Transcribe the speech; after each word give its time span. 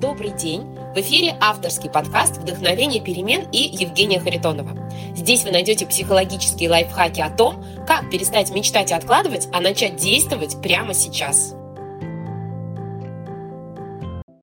Добрый 0.00 0.30
день! 0.30 0.62
В 0.94 0.98
эфире 0.98 1.36
авторский 1.40 1.90
подкаст 1.90 2.36
«Вдохновение 2.36 3.02
перемен» 3.02 3.50
и 3.50 3.58
Евгения 3.58 4.20
Харитонова. 4.20 4.70
Здесь 5.16 5.42
вы 5.42 5.50
найдете 5.50 5.88
психологические 5.88 6.70
лайфхаки 6.70 7.20
о 7.20 7.36
том, 7.36 7.64
как 7.84 8.08
перестать 8.08 8.54
мечтать 8.54 8.92
и 8.92 8.94
откладывать, 8.94 9.48
а 9.52 9.60
начать 9.60 9.96
действовать 9.96 10.62
прямо 10.62 10.94
сейчас. 10.94 11.56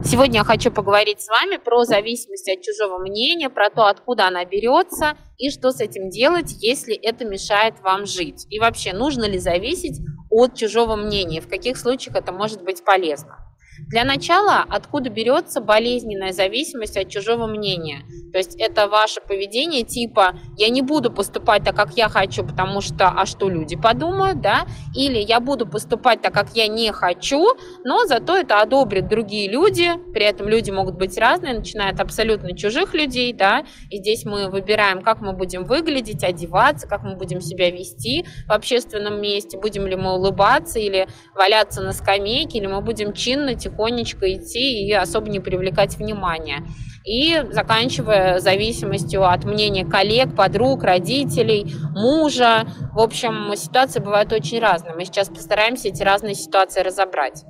Сегодня 0.04 0.39
я 0.39 0.44
хочу 0.44 0.71
поговорить 0.71 1.21
с 1.21 1.30
вами 1.30 1.56
про 1.56 1.86
зависимость 1.86 2.50
от 2.50 2.62
чужого 2.62 2.98
мнения, 2.98 3.50
про 3.50 3.70
то, 3.70 3.86
откуда 3.86 4.28
она 4.28 4.44
берется 4.44 5.18
и 5.38 5.50
что 5.52 5.72
с 5.72 5.80
этим 5.80 6.10
делать, 6.10 6.54
если 6.60 6.96
это 6.96 7.24
мешает 7.24 7.76
вам 7.82 8.06
жить. 8.06 8.46
И 8.50 8.60
вообще, 8.60 8.92
нужно 8.92 9.24
ли 9.24 9.40
зависеть 9.40 10.02
от 10.30 10.54
чужого 10.54 10.98
мнения, 10.98 11.40
в 11.40 11.48
каких 11.48 11.78
случаях 11.78 12.18
это 12.18 12.34
может 12.34 12.62
быть 12.62 12.84
полезно. 12.84 13.45
Для 13.88 14.04
начала, 14.04 14.66
откуда 14.68 15.10
берется 15.12 15.62
болезненная 15.62 16.32
зависимость 16.32 16.98
от 16.98 17.07
чужого 17.10 17.46
мнения? 17.46 18.02
То 18.32 18.39
есть 18.39 18.56
это 18.60 18.88
ваше 18.88 19.21
поведение 19.21 19.84
типа 19.84 20.38
«я 20.57 20.70
не 20.70 20.82
буду 20.82 21.10
поступать 21.12 21.64
так, 21.64 21.76
как 21.76 21.96
я 21.96 22.10
хочу, 22.10 22.43
потому 22.43 22.82
что, 22.82 23.07
а 23.07 23.26
что 23.26 23.48
люди 23.48 23.78
подумают», 23.78 24.42
да? 24.42 24.66
Или 24.96 25.20
«я 25.20 25.40
буду 25.40 25.68
поступать 25.68 26.21
так, 26.21 26.34
как 26.34 26.50
я 26.56 26.68
не 26.68 26.92
хочу, 26.92 27.46
но 27.86 28.06
зато 28.06 28.36
это 28.36 28.60
одобрят 28.60 29.07
другие 29.07 29.50
люди», 29.50 29.92
при 30.14 30.26
этом 30.26 30.50
люди 30.50 30.71
могут 30.71 30.96
быть 30.96 31.18
разные, 31.18 31.54
начиная 31.54 31.93
от 31.93 32.00
абсолютно 32.02 32.58
чужих 32.58 32.94
людей, 32.94 33.31
да, 33.34 33.64
и 33.90 34.00
здесь 34.00 34.26
мы 34.26 34.50
выбираем, 34.50 35.02
как 35.02 35.22
мы 35.22 35.34
будем 35.34 35.64
выглядеть, 35.64 36.23
одеваться, 36.23 36.88
как 36.88 37.04
мы 37.04 37.16
будем 37.16 37.40
себя 37.40 37.70
вести 37.70 38.26
в 38.48 38.52
общественном 38.52 39.22
месте, 39.22 39.58
будем 39.58 39.86
ли 39.88 39.95
мы 39.95 40.14
улыбаться 40.16 40.80
или 40.80 41.08
валяться 41.36 41.81
на 41.81 41.94
скамейке, 41.94 42.58
или 42.58 42.67
мы 42.67 42.81
будем 42.81 43.14
чинно, 43.14 43.56
тихонечко 43.75 44.34
идти 44.34 44.88
и 44.88 44.94
особо 44.94 45.30
не 45.30 45.39
привлекать 45.39 45.97
внимания. 45.97 46.66
И 47.03 47.39
заканчивая 47.52 48.40
зависимостью 48.40 49.30
от 49.30 49.45
мнения 49.45 49.86
коллег, 49.86 50.36
подруг, 50.36 50.84
родителей, 50.84 51.72
мужа. 51.94 52.66
В 52.94 53.00
общем, 53.00 53.56
ситуации 53.56 54.00
бывают 54.00 54.34
очень 54.34 54.59
разные. 54.59 54.96
Мы 54.96 55.06
сейчас 55.06 55.30
постараемся 55.30 55.90
эти 55.90 56.02
разные 56.02 56.34
ситуации 56.34 56.81
разобрать. 56.81 57.44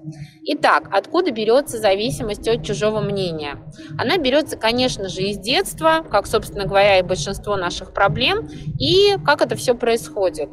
Итак, 0.43 0.89
откуда 0.91 1.31
берется 1.31 1.77
зависимость 1.77 2.45
от 2.49 2.65
чужого 2.65 2.99
мнения? 2.99 3.63
Она 3.97 4.17
берется, 4.17 4.57
конечно 4.57 5.07
же, 5.07 5.21
из 5.21 5.37
детства, 5.37 6.05
как, 6.11 6.27
собственно 6.27 6.65
говоря, 6.65 6.99
и 6.99 7.03
большинство 7.03 7.55
наших 7.55 7.93
проблем, 7.93 8.49
и 8.77 9.15
как 9.25 9.41
это 9.41 9.55
все 9.55 9.73
происходит. 9.73 10.49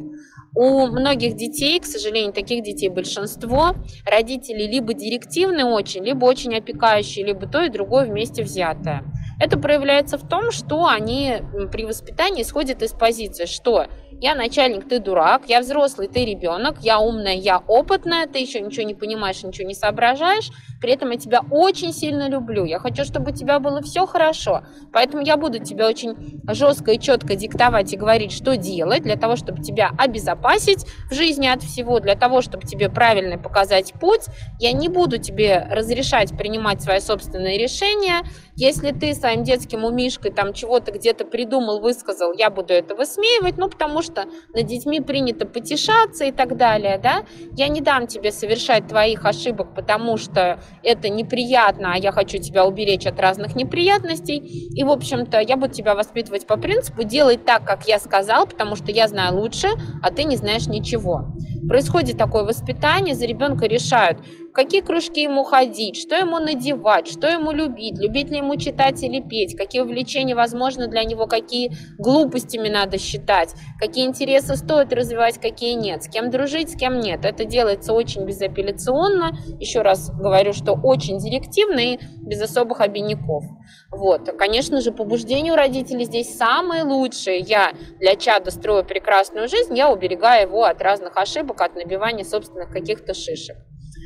У 0.55 0.87
многих 0.87 1.35
детей, 1.37 1.81
к 1.81 1.87
сожалению, 1.87 2.33
таких 2.33 2.63
детей 2.63 2.91
большинство, 2.91 3.75
родители 4.05 4.65
либо 4.65 4.93
директивные 4.93 5.65
очень, 5.65 6.05
либо 6.05 6.27
очень 6.27 6.55
опекающие, 6.55 7.25
либо 7.25 7.47
то 7.47 7.63
и 7.63 7.71
другое 7.71 8.05
вместе 8.05 8.43
взятое. 8.43 9.03
Это 9.41 9.59
проявляется 9.59 10.19
в 10.19 10.29
том, 10.29 10.51
что 10.51 10.87
они 10.87 11.39
при 11.73 11.85
воспитании 11.85 12.43
исходят 12.43 12.83
из 12.83 12.93
позиции, 12.93 13.47
что 13.47 13.87
я 14.21 14.35
начальник, 14.35 14.87
ты 14.87 15.01
дурак, 15.01 15.45
я 15.49 15.61
взрослый, 15.61 16.07
ты 16.07 16.25
ребенок, 16.25 16.77
я 16.83 17.01
умная, 17.01 17.35
я 17.35 17.59
опытная, 17.59 18.27
ты 18.27 18.39
еще 18.39 18.61
ничего 18.61 18.87
не 18.87 18.95
понимаешь, 18.95 19.43
ничего 19.43 19.67
не 19.67 19.75
соображаешь, 19.75 20.51
при 20.83 20.93
этом 20.93 21.11
я 21.11 21.17
тебя 21.17 21.41
очень 21.51 21.93
сильно 21.93 22.29
люблю, 22.29 22.65
я 22.65 22.79
хочу, 22.81 23.05
чтобы 23.05 23.31
у 23.31 23.35
тебя 23.35 23.61
было 23.61 23.81
все 23.81 24.05
хорошо, 24.05 24.63
поэтому 24.93 25.23
я 25.23 25.37
буду 25.37 25.61
тебе 25.61 25.87
очень 25.87 26.43
жестко 26.49 26.91
и 26.91 26.99
четко 26.99 27.37
диктовать 27.37 27.93
и 27.93 27.97
говорить, 27.97 28.33
что 28.33 28.57
делать, 28.57 29.03
для 29.05 29.17
того, 29.17 29.37
чтобы 29.37 29.63
тебя 29.63 29.93
обезопасить 29.97 30.85
в 31.09 31.15
жизни 31.15 31.47
от 31.47 31.63
всего, 31.63 32.01
для 32.01 32.17
того, 32.17 32.43
чтобы 32.43 32.67
тебе 32.67 32.91
правильно 32.91 33.39
показать 33.39 33.93
путь, 33.95 34.27
я 34.59 34.73
не 34.73 34.89
буду 34.89 35.19
тебе 35.19 35.67
разрешать 35.71 36.37
принимать 36.37 36.83
свои 36.83 36.99
собственные 36.99 37.59
решения, 37.59 38.23
если 38.57 38.91
ты 38.91 39.15
своим 39.15 39.45
детским 39.45 39.85
умишкой 39.85 40.31
там 40.31 40.53
чего-то 40.53 40.93
где-то 40.93 41.25
придумал, 41.25 41.81
высказал, 41.81 42.33
я 42.33 42.51
буду 42.51 42.75
это 42.75 42.95
высмеивать, 42.95 43.57
ну, 43.57 43.69
потому 43.69 44.03
что 44.03 44.25
над 44.53 44.67
детьми 44.67 45.01
принято 45.01 45.47
потешаться 45.47 46.25
и 46.25 46.33
так 46.33 46.57
далее, 46.57 46.99
да. 46.99 47.25
Я 47.57 47.69
не 47.69 47.81
дам 47.81 48.07
тебе 48.07 48.33
совершать 48.33 48.89
твоих 48.89 49.25
ошибок, 49.25 49.75
потому 49.75 50.17
что 50.17 50.61
это 50.83 51.09
неприятно, 51.09 51.93
а 51.95 51.99
я 51.99 52.13
хочу 52.13 52.39
тебя 52.39 52.65
уберечь 52.67 53.07
от 53.07 53.19
разных 53.21 53.55
неприятностей. 53.55 54.39
И, 54.39 54.85
в 54.85 54.91
общем-то, 54.91 55.41
я 55.41 55.57
буду 55.57 55.73
тебя 55.73 55.95
воспитывать 55.95 56.47
по 56.47 56.57
принципу 56.57 57.05
делай 57.05 57.37
так, 57.37 57.65
как 57.65 57.87
я 57.87 57.99
сказал, 57.99 58.47
потому 58.47 58.77
что 58.77 58.91
я 58.91 59.09
знаю 59.09 59.39
лучше, 59.39 59.69
а 60.03 60.11
ты 60.11 60.25
не 60.25 60.37
знаешь 60.37 60.67
ничего. 60.67 61.27
Происходит 61.69 62.19
такое 62.19 62.45
воспитание, 62.45 63.15
за 63.15 63.27
ребенка 63.27 63.67
решают, 63.67 64.19
в 64.53 64.55
какие 64.55 64.83
кружки 64.83 65.23
ему 65.23 65.45
ходить, 65.45 65.97
что 65.97 66.15
ему 66.15 66.39
надевать, 66.39 67.09
что 67.09 67.27
ему 67.27 67.53
любить, 67.53 67.99
любить 67.99 68.29
ли 68.29 68.37
ему 68.37 68.57
читать 68.57 69.03
или 69.03 69.23
петь, 69.23 69.57
какие 69.57 69.81
увлечения 69.81 70.35
возможны 70.35 70.89
для 70.89 71.05
него, 71.05 71.27
какие 71.27 71.73
глупостями 71.97 72.69
надо 72.69 72.99
считать, 72.99 73.55
какие 73.79 74.05
интересы 74.05 74.57
стоит 74.57 74.93
развивать, 74.93 75.39
какие 75.39 75.73
нет, 75.73 76.03
с 76.03 76.09
кем 76.09 76.31
дружить, 76.31 76.71
с 76.71 76.77
кем 76.77 77.01
нет. 77.01 77.25
Это 77.25 77.47
делается 77.47 77.95
очень 77.95 78.27
безапелляционно, 78.27 79.31
еще 79.59 79.81
раз 79.81 80.11
говорю, 80.11 80.53
что 80.53 80.75
очень 80.75 81.17
директивно 81.17 81.79
и 81.81 81.99
без 82.21 82.43
особых 82.43 82.83
обиняков. 82.83 83.45
Вот. 83.91 84.37
Конечно 84.37 84.83
же, 84.83 84.93
побуждение 84.93 85.55
у 85.55 85.57
родителей 85.57 86.05
здесь 86.05 86.37
самое 86.37 86.83
лучшее. 86.83 87.39
Я 87.39 87.73
для 88.01 88.17
чада 88.17 88.51
строю 88.51 88.85
прекрасную 88.85 89.49
жизнь, 89.49 89.75
я 89.75 89.91
уберегаю 89.91 90.49
его 90.49 90.65
от 90.65 90.83
разных 90.83 91.17
ошибок, 91.17 91.63
от 91.63 91.75
набивания 91.75 92.25
собственных 92.25 92.71
каких-то 92.71 93.15
шишек. 93.15 93.57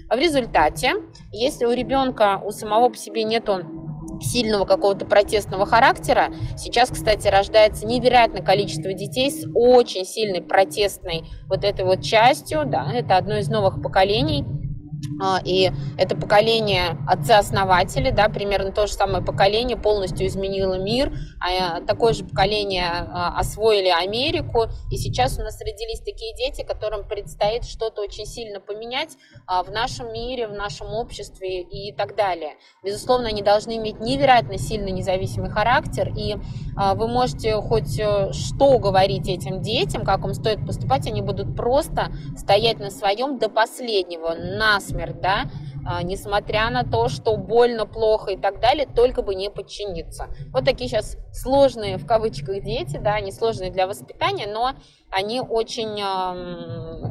В 0.08 0.16
результате, 0.16 0.92
если 1.32 1.64
у 1.64 1.72
ребенка 1.72 2.40
у 2.44 2.50
самого 2.50 2.90
по 2.90 2.96
себе 2.96 3.24
нету 3.24 3.62
сильного 4.20 4.64
какого-то 4.64 5.04
протестного 5.04 5.66
характера. 5.66 6.32
Сейчас, 6.56 6.90
кстати, 6.90 7.28
рождается 7.28 7.86
невероятное 7.86 8.42
количество 8.42 8.92
детей 8.92 9.30
с 9.30 9.46
очень 9.54 10.04
сильной 10.04 10.42
протестной 10.42 11.24
вот 11.48 11.64
этой 11.64 11.84
вот 11.84 12.02
частью. 12.02 12.64
Да, 12.66 12.90
это 12.92 13.16
одно 13.16 13.36
из 13.36 13.48
новых 13.48 13.82
поколений 13.82 14.44
и 15.44 15.70
это 15.96 16.16
поколение 16.16 16.98
отцы-основатели, 17.06 18.10
да, 18.10 18.28
примерно 18.28 18.72
то 18.72 18.86
же 18.86 18.92
самое 18.92 19.24
поколение 19.24 19.76
полностью 19.76 20.26
изменило 20.26 20.74
мир, 20.78 21.12
а 21.40 21.80
такое 21.80 22.12
же 22.12 22.24
поколение 22.24 22.86
а, 22.86 23.38
освоили 23.38 23.88
Америку, 23.88 24.66
и 24.90 24.96
сейчас 24.96 25.38
у 25.38 25.42
нас 25.42 25.60
родились 25.60 26.00
такие 26.00 26.34
дети, 26.36 26.64
которым 26.66 27.06
предстоит 27.06 27.64
что-то 27.64 28.02
очень 28.02 28.26
сильно 28.26 28.60
поменять 28.60 29.16
а, 29.46 29.62
в 29.62 29.70
нашем 29.70 30.12
мире, 30.12 30.48
в 30.48 30.52
нашем 30.52 30.92
обществе 30.92 31.62
и 31.62 31.92
так 31.92 32.16
далее. 32.16 32.54
Безусловно, 32.82 33.28
они 33.28 33.42
должны 33.42 33.76
иметь 33.76 34.00
невероятно 34.00 34.58
сильный 34.58 34.92
независимый 34.92 35.50
характер, 35.50 36.12
и 36.16 36.36
вы 36.94 37.08
можете 37.08 37.54
хоть 37.54 37.98
э, 37.98 38.32
что 38.32 38.78
говорить 38.78 39.28
этим 39.28 39.62
детям, 39.62 40.04
как 40.04 40.24
им 40.24 40.34
стоит 40.34 40.64
поступать, 40.66 41.06
они 41.06 41.22
будут 41.22 41.56
просто 41.56 42.12
стоять 42.36 42.78
на 42.78 42.90
своем 42.90 43.38
до 43.38 43.48
последнего, 43.48 44.34
насмерть 44.86 45.20
да, 45.20 45.46
а, 45.84 46.02
несмотря 46.02 46.70
на 46.70 46.84
то, 46.84 47.08
что 47.08 47.36
больно, 47.36 47.86
плохо 47.86 48.32
и 48.32 48.36
так 48.36 48.60
далее, 48.60 48.86
только 48.86 49.22
бы 49.22 49.34
не 49.34 49.50
подчиниться. 49.50 50.28
Вот 50.52 50.64
такие 50.64 50.88
сейчас 50.88 51.16
сложные, 51.32 51.96
в 51.96 52.06
кавычках, 52.06 52.62
дети, 52.62 52.98
да, 52.98 53.14
они 53.14 53.32
сложные 53.32 53.70
для 53.70 53.86
воспитания, 53.86 54.46
но 54.46 54.72
они 55.10 55.40
очень, 55.40 56.00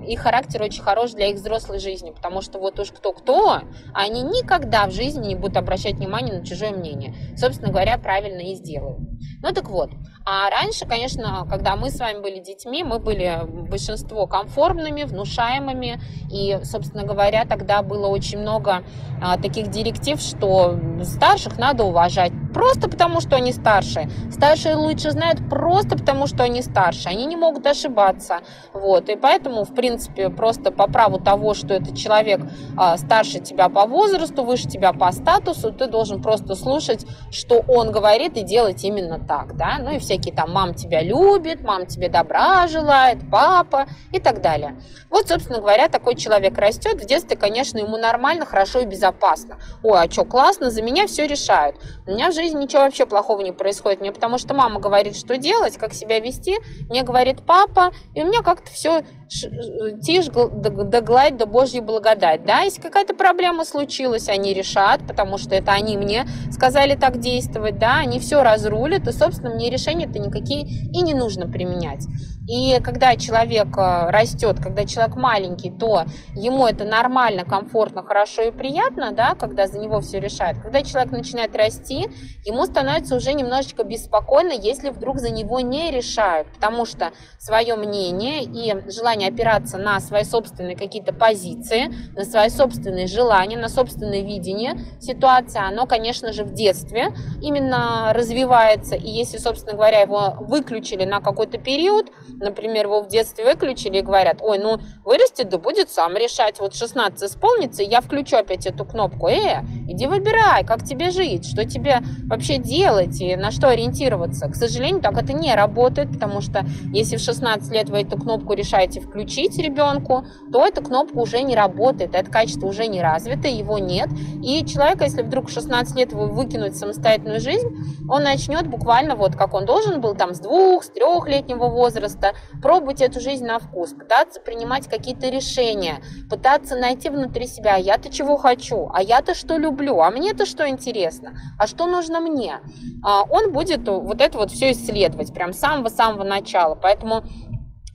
их 0.06 0.20
характер 0.20 0.62
очень 0.62 0.84
хорош 0.84 1.12
для 1.12 1.28
их 1.28 1.36
взрослой 1.36 1.80
жизни, 1.80 2.12
потому 2.12 2.42
что 2.42 2.60
вот 2.60 2.80
уж 2.80 2.92
кто-кто, 2.92 3.62
они 3.94 4.22
никогда 4.22 4.88
в 4.88 4.92
жизни 4.92 5.30
не 5.30 5.36
будут 5.36 5.58
обращать 5.58 5.96
внимание 5.96 6.40
на 6.40 6.46
чужое 6.46 6.72
мнение. 6.72 7.16
Собственно 7.36 7.72
говоря, 7.72 7.98
правильно 7.98 8.42
и 8.42 8.56
сделают. 8.56 9.00
Ну 9.42 9.52
так 9.52 9.70
вот, 9.70 9.92
а 10.28 10.50
раньше, 10.50 10.88
конечно, 10.88 11.46
когда 11.48 11.76
мы 11.76 11.92
с 11.92 12.00
вами 12.00 12.20
были 12.20 12.40
детьми, 12.40 12.84
мы 12.84 12.98
были 12.98 13.42
большинство 13.70 14.26
комфортными, 14.26 15.04
внушаемыми, 15.04 16.00
и, 16.32 16.58
собственно 16.64 17.04
говоря, 17.04 17.46
тогда 17.46 17.84
было 17.84 18.08
очень 18.08 18.40
много 18.40 18.84
а, 19.22 19.38
таких 19.38 19.70
директив, 19.70 20.20
что 20.20 20.80
старших 21.04 21.60
надо 21.60 21.84
уважать, 21.84 22.32
просто 22.56 22.90
потому 22.90 23.22
что 23.22 23.36
они 23.36 23.52
старше. 23.54 24.10
Старшие 24.32 24.76
лучше 24.76 25.12
знают 25.12 25.48
просто 25.48 25.98
потому, 25.98 26.26
что 26.26 26.44
они 26.44 26.62
старше. 26.62 27.10
Они 27.10 27.26
не 27.26 27.36
могут 27.36 27.68
ошибаться. 27.68 28.40
Вот. 28.74 29.10
И 29.10 29.16
поэтому, 29.16 29.64
в 29.64 29.76
принципе, 29.76 29.95
просто 30.36 30.72
по 30.72 30.88
праву 30.88 31.20
того, 31.20 31.54
что 31.54 31.74
этот 31.74 31.96
человек 31.96 32.42
а, 32.78 32.98
старше 32.98 33.40
тебя 33.40 33.70
по 33.70 33.86
возрасту, 33.86 34.44
выше 34.44 34.68
тебя 34.68 34.94
по 34.94 35.12
статусу, 35.12 35.72
ты 35.72 35.88
должен 35.88 36.22
просто 36.22 36.56
слушать, 36.56 37.06
что 37.32 37.64
он 37.68 37.92
говорит, 37.92 38.38
и 38.38 38.42
делать 38.42 38.84
именно 38.84 39.20
так. 39.20 39.56
Да? 39.56 39.78
Ну 39.80 39.92
и 39.92 40.00
всякие 40.00 40.34
там 40.34 40.52
«мам 40.52 40.74
тебя 40.74 41.02
любит», 41.02 41.62
«мам 41.62 41.86
тебе 41.86 42.10
добра 42.10 42.68
желает», 42.68 43.20
«папа» 43.30 43.86
и 44.12 44.20
так 44.20 44.42
далее. 44.42 44.76
Вот, 45.10 45.28
собственно 45.28 45.60
говоря, 45.60 45.88
такой 45.88 46.16
человек 46.16 46.58
растет. 46.58 47.02
В 47.02 47.06
детстве, 47.06 47.38
конечно, 47.38 47.78
ему 47.78 47.98
нормально, 47.98 48.46
хорошо 48.46 48.80
и 48.80 48.86
безопасно. 48.86 49.58
Ой, 49.84 50.00
а 50.04 50.12
что, 50.12 50.26
классно, 50.26 50.70
за 50.70 50.82
меня 50.82 51.08
все 51.08 51.28
решают. 51.28 51.78
У 52.06 52.12
меня 52.12 52.32
в 52.32 52.34
жизни 52.34 52.64
ничего 52.64 52.82
вообще 52.82 53.06
плохого 53.06 53.42
не 53.42 53.52
происходит. 53.52 54.02
Мне 54.02 54.12
потому 54.12 54.38
что 54.38 54.54
мама 54.54 54.80
говорит, 54.80 55.16
что 55.16 55.38
делать, 55.38 55.78
как 55.78 55.94
себя 55.94 56.20
вести, 56.20 56.58
мне 56.90 57.04
говорит 57.04 57.44
папа, 57.46 57.92
и 58.14 58.24
у 58.24 58.26
меня 58.26 58.42
как-то 58.42 58.72
все 58.72 59.04
тишь 59.28 60.28
да 60.28 61.02
гладь 61.02 61.38
да 61.38 61.46
Божья 61.46 61.82
благодать. 61.82 62.46
Да, 62.46 62.62
если 62.62 62.82
какая-то 62.82 63.16
проблема 63.16 63.66
случилась, 63.66 64.30
они 64.30 64.54
решат, 64.54 65.02
потому 65.08 65.38
что 65.38 65.56
это 65.56 65.72
они 65.72 65.98
мне 65.98 66.26
сказали 66.52 66.96
так 66.96 67.20
действовать, 67.20 67.80
да, 67.80 67.98
они 67.98 68.20
все 68.20 68.44
разрулят, 68.44 69.08
и, 69.08 69.12
собственно, 69.12 69.54
мне 69.54 69.70
решения-то 69.70 70.20
никакие 70.20 70.64
и 70.64 71.02
не 71.02 71.14
нужно 71.14 71.48
применять. 71.48 72.06
И 72.48 72.80
когда 72.84 73.16
человек 73.16 73.76
э, 73.78 74.10
растет, 74.12 74.58
когда 74.62 74.86
человек 74.86 75.16
маленький, 75.16 75.72
то 75.72 76.06
ему 76.36 76.68
это 76.68 76.86
нормально, 76.86 77.44
комфортно, 77.44 78.04
хорошо 78.04 78.44
и 78.44 78.52
приятно, 78.52 79.12
да, 79.12 79.36
когда 79.36 79.68
за 79.68 79.80
него 79.80 80.00
все 80.02 80.20
решают. 80.20 80.60
Когда 80.62 80.84
человек 80.84 81.12
начинает 81.12 81.56
расти, 81.56 82.08
ему 82.46 82.66
становится 82.66 83.16
уже 83.16 83.34
немножечко 83.34 83.84
беспокойно, 83.84 84.52
если 84.52 84.90
вдруг 84.90 85.20
за 85.20 85.32
него 85.32 85.60
не 85.60 85.90
решают, 85.90 86.48
потому 86.54 86.86
что 86.86 87.12
свое 87.40 87.76
мнение 87.76 88.44
и 88.44 88.92
желание 88.92 89.30
опираться 89.30 89.78
на 89.78 90.00
свои 90.00 90.24
собственные 90.24 90.76
какие-то 90.76 91.14
позиции, 91.14 91.92
на 92.16 92.26
свои 92.26 92.50
собственные 92.50 93.08
желания, 93.08 93.58
на 93.58 93.70
собственное 93.70 94.22
видение 94.22 94.78
ситуации, 95.00 95.60
оно, 95.60 95.88
конечно 95.88 96.32
же, 96.32 96.44
в 96.44 96.54
детстве 96.54 97.08
именно 97.42 98.12
развивается. 98.14 98.96
И 98.96 99.10
если, 99.10 99.38
собственно 99.38 99.74
говоря, 99.74 100.02
его 100.02 100.36
выключили 100.40 101.06
на 101.06 101.22
какой-то 101.22 101.58
период, 101.58 102.12
например, 102.40 102.86
его 102.86 103.02
в 103.02 103.08
детстве 103.08 103.46
выключили 103.46 104.00
и 104.00 104.02
говорят, 104.02 104.38
ой, 104.42 104.60
ну 104.60 104.80
вырастет, 105.04 105.50
да 105.50 105.58
будет 105.58 105.90
сам 105.90 106.16
решать. 106.16 106.60
Вот 106.60 106.76
16 106.76 107.24
исполнится, 107.24 107.84
я 107.84 108.02
включу 108.02 108.38
опять 108.38 108.66
эту 108.66 108.86
кнопку. 108.86 109.28
Э, 109.28 109.64
иди 109.88 110.08
выбирай, 110.08 110.66
как 110.66 110.84
тебе 110.84 111.12
жить, 111.12 111.46
что 111.46 111.66
тебе 111.66 112.00
вообще 112.26 112.58
делать 112.58 113.20
и 113.22 113.36
на 113.36 113.52
что 113.52 113.70
ориентироваться. 113.70 114.50
К 114.50 114.56
сожалению, 114.56 115.02
так 115.02 115.18
это 115.18 115.34
не 115.34 115.54
работает, 115.56 116.12
потому 116.12 116.42
что 116.42 116.66
если 116.94 117.18
в 117.18 117.22
16 117.22 117.72
лет 117.72 117.90
вы 117.90 118.02
эту 118.02 118.18
кнопку 118.18 118.54
решаете 118.54 119.02
включить 119.02 119.58
ребенку, 119.58 120.26
то 120.52 120.66
эта 120.66 120.82
кнопка 120.82 121.18
уже 121.18 121.42
не 121.42 121.56
работает, 121.56 122.16
это 122.16 122.30
качество 122.30 122.68
уже 122.68 122.88
не 122.88 123.02
развито, 123.02 123.48
его 123.48 123.78
нет. 123.78 124.10
И 124.44 124.66
человек, 124.66 125.02
если 125.02 125.22
вдруг 125.22 125.50
в 125.50 125.54
16 125.54 125.96
лет 125.96 126.14
вы 126.14 126.28
выкинуть 126.28 126.74
в 126.74 126.78
самостоятельную 126.78 127.40
жизнь, 127.40 127.68
он 128.10 128.24
начнет 128.24 128.68
буквально 128.68 129.16
вот 129.16 129.36
как 129.36 129.54
он 129.54 129.66
должен 129.66 130.02
был 130.02 130.16
там 130.16 130.34
с 130.34 130.40
двух, 130.40 130.84
с 130.84 130.90
трехлетнего 130.90 131.68
возраста, 131.68 132.25
пробовать 132.62 133.02
эту 133.02 133.20
жизнь 133.20 133.46
на 133.46 133.60
вкус, 133.60 133.92
пытаться 133.92 134.40
принимать 134.40 134.88
какие-то 134.88 135.30
решения, 135.30 136.02
пытаться 136.30 136.76
найти 136.76 137.10
внутри 137.10 137.48
себя, 137.48 137.76
я-то 137.76 138.12
чего 138.12 138.38
хочу, 138.38 138.90
а 138.94 139.02
я-то 139.02 139.34
что 139.34 139.58
люблю, 139.58 140.02
а 140.02 140.12
мне-то 140.12 140.46
что 140.46 140.68
интересно, 140.68 141.36
а 141.60 141.68
что 141.68 141.86
нужно 141.88 142.20
мне. 142.20 142.60
А 143.04 143.24
он 143.24 143.52
будет 143.52 143.88
вот 143.88 144.22
это 144.22 144.38
вот 144.38 144.52
все 144.52 144.72
исследовать 144.72 145.34
прям 145.34 145.54
с 145.54 145.60
самого-самого 145.60 146.24
начала. 146.24 146.76
Поэтому 146.76 147.24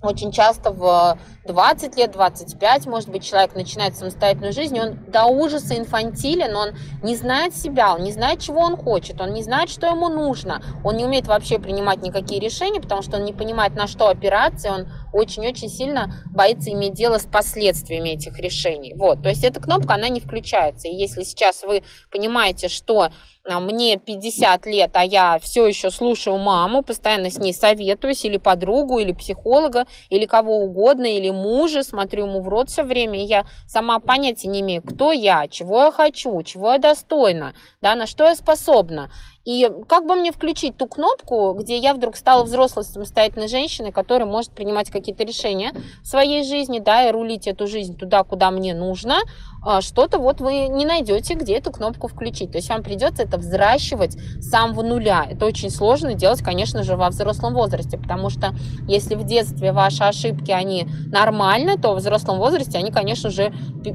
очень 0.03 0.33
часто 0.33 0.71
в 0.71 1.19
20 1.47 1.97
лет, 1.97 2.13
25, 2.13 2.87
может 2.87 3.09
быть, 3.11 3.25
человек 3.25 3.55
начинает 3.55 3.97
самостоятельную 3.97 4.53
жизнь, 4.53 4.79
он 4.79 4.99
до 5.09 5.27
ужаса 5.27 5.77
инфантилен, 5.77 6.55
он 6.57 6.71
не 7.03 7.17
знает 7.17 7.55
себя, 7.55 7.95
он 7.95 8.05
не 8.05 8.13
знает, 8.13 8.41
чего 8.41 8.61
он 8.61 8.77
хочет, 8.77 9.21
он 9.21 9.33
не 9.33 9.43
знает, 9.43 9.69
что 9.69 9.87
ему 9.87 10.09
нужно, 10.09 10.63
он 10.85 10.97
не 10.97 11.05
умеет 11.05 11.27
вообще 11.27 11.59
принимать 11.59 12.03
никакие 12.03 12.41
решения, 12.41 12.81
потому 12.81 13.03
что 13.03 13.19
он 13.19 13.25
не 13.25 13.33
понимает, 13.33 13.75
на 13.75 13.87
что 13.87 14.09
опираться, 14.09 14.73
он 14.73 14.89
очень-очень 15.13 15.69
сильно 15.69 16.25
боится 16.27 16.71
иметь 16.71 16.95
дело 16.95 17.19
с 17.19 17.27
последствиями 17.27 18.11
этих 18.11 18.39
решений. 18.39 18.95
Вот, 18.95 19.23
то 19.23 19.29
есть 19.29 19.45
эта 19.45 19.61
кнопка, 19.61 19.95
она 19.95 20.09
не 20.09 20.21
включается. 20.21 20.89
И 20.89 20.95
если 20.95 21.23
сейчас 21.23 21.63
вы 21.63 21.83
понимаете, 22.11 22.69
что 22.69 23.11
а, 23.49 23.59
мне 23.59 23.97
50 23.97 24.67
лет, 24.67 24.91
а 24.95 25.05
я 25.05 25.39
все 25.41 25.67
еще 25.67 25.91
слушаю 25.91 26.37
маму, 26.37 26.83
постоянно 26.83 27.31
с 27.31 27.39
ней 27.39 27.55
советуюсь, 27.55 28.25
или 28.25 28.37
подругу, 28.37 28.99
или 28.99 29.13
психолога, 29.13 29.87
или 30.11 30.27
кого 30.27 30.59
угодно, 30.59 31.07
или 31.07 31.31
мужа, 31.31 31.83
смотрю 31.83 32.27
ему 32.27 32.43
в 32.43 32.49
рот 32.49 32.69
все 32.69 32.83
время, 32.83 33.19
и 33.19 33.27
я 33.27 33.47
сама 33.67 33.99
понятия 33.99 34.49
не 34.49 34.61
имею, 34.61 34.83
кто 34.83 35.13
я, 35.13 35.49
чего 35.49 35.85
я 35.85 35.93
хочу, 35.93 36.43
чего 36.43 36.73
я 36.73 36.79
достойна, 36.79 37.55
да, 37.81 37.95
на 37.95 38.07
что 38.07 38.25
я 38.25 38.35
способна. 38.35 39.11
И 39.51 39.69
как 39.89 40.07
бы 40.07 40.15
мне 40.15 40.31
включить 40.31 40.77
ту 40.77 40.87
кнопку, 40.87 41.55
где 41.55 41.77
я 41.77 41.93
вдруг 41.93 42.15
стала 42.15 42.45
взрослой 42.45 42.85
самостоятельной 42.85 43.49
женщиной, 43.49 43.91
которая 43.91 44.29
может 44.29 44.53
принимать 44.53 44.91
какие-то 44.91 45.25
решения 45.25 45.73
в 46.05 46.07
своей 46.07 46.45
жизни, 46.45 46.79
да, 46.79 47.09
и 47.09 47.11
рулить 47.11 47.49
эту 47.49 47.67
жизнь 47.67 47.97
туда, 47.97 48.23
куда 48.23 48.53
мне 48.53 48.75
нужно, 48.75 49.17
а, 49.63 49.83
что-то 49.83 50.19
вот 50.19 50.41
вы 50.41 50.69
не 50.69 50.87
найдете, 50.87 51.35
где 51.35 51.57
эту 51.59 51.71
кнопку 51.71 52.09
включить. 52.09 52.53
То 52.53 52.59
есть 52.59 52.71
вам 52.71 52.83
придется 52.83 53.25
это 53.25 53.39
взращивать 53.39 54.15
с 54.15 54.51
самого 54.51 54.83
нуля. 54.83 55.27
Это 55.29 55.45
очень 55.47 55.71
сложно 55.71 56.15
делать, 56.15 56.43
конечно 56.43 56.83
же, 56.83 56.97
во 56.97 57.11
взрослом 57.11 57.55
возрасте, 57.55 57.99
потому 57.99 58.31
что 58.31 58.55
если 58.87 59.17
в 59.17 59.25
детстве 59.25 59.73
ваши 59.73 60.05
ошибки, 60.05 60.51
они 60.51 60.87
нормальны, 61.07 61.77
то 61.77 61.93
в 61.93 61.97
взрослом 61.97 62.39
возрасте 62.39 62.79
они, 62.79 62.91
конечно 62.91 63.31
же, 63.31 63.53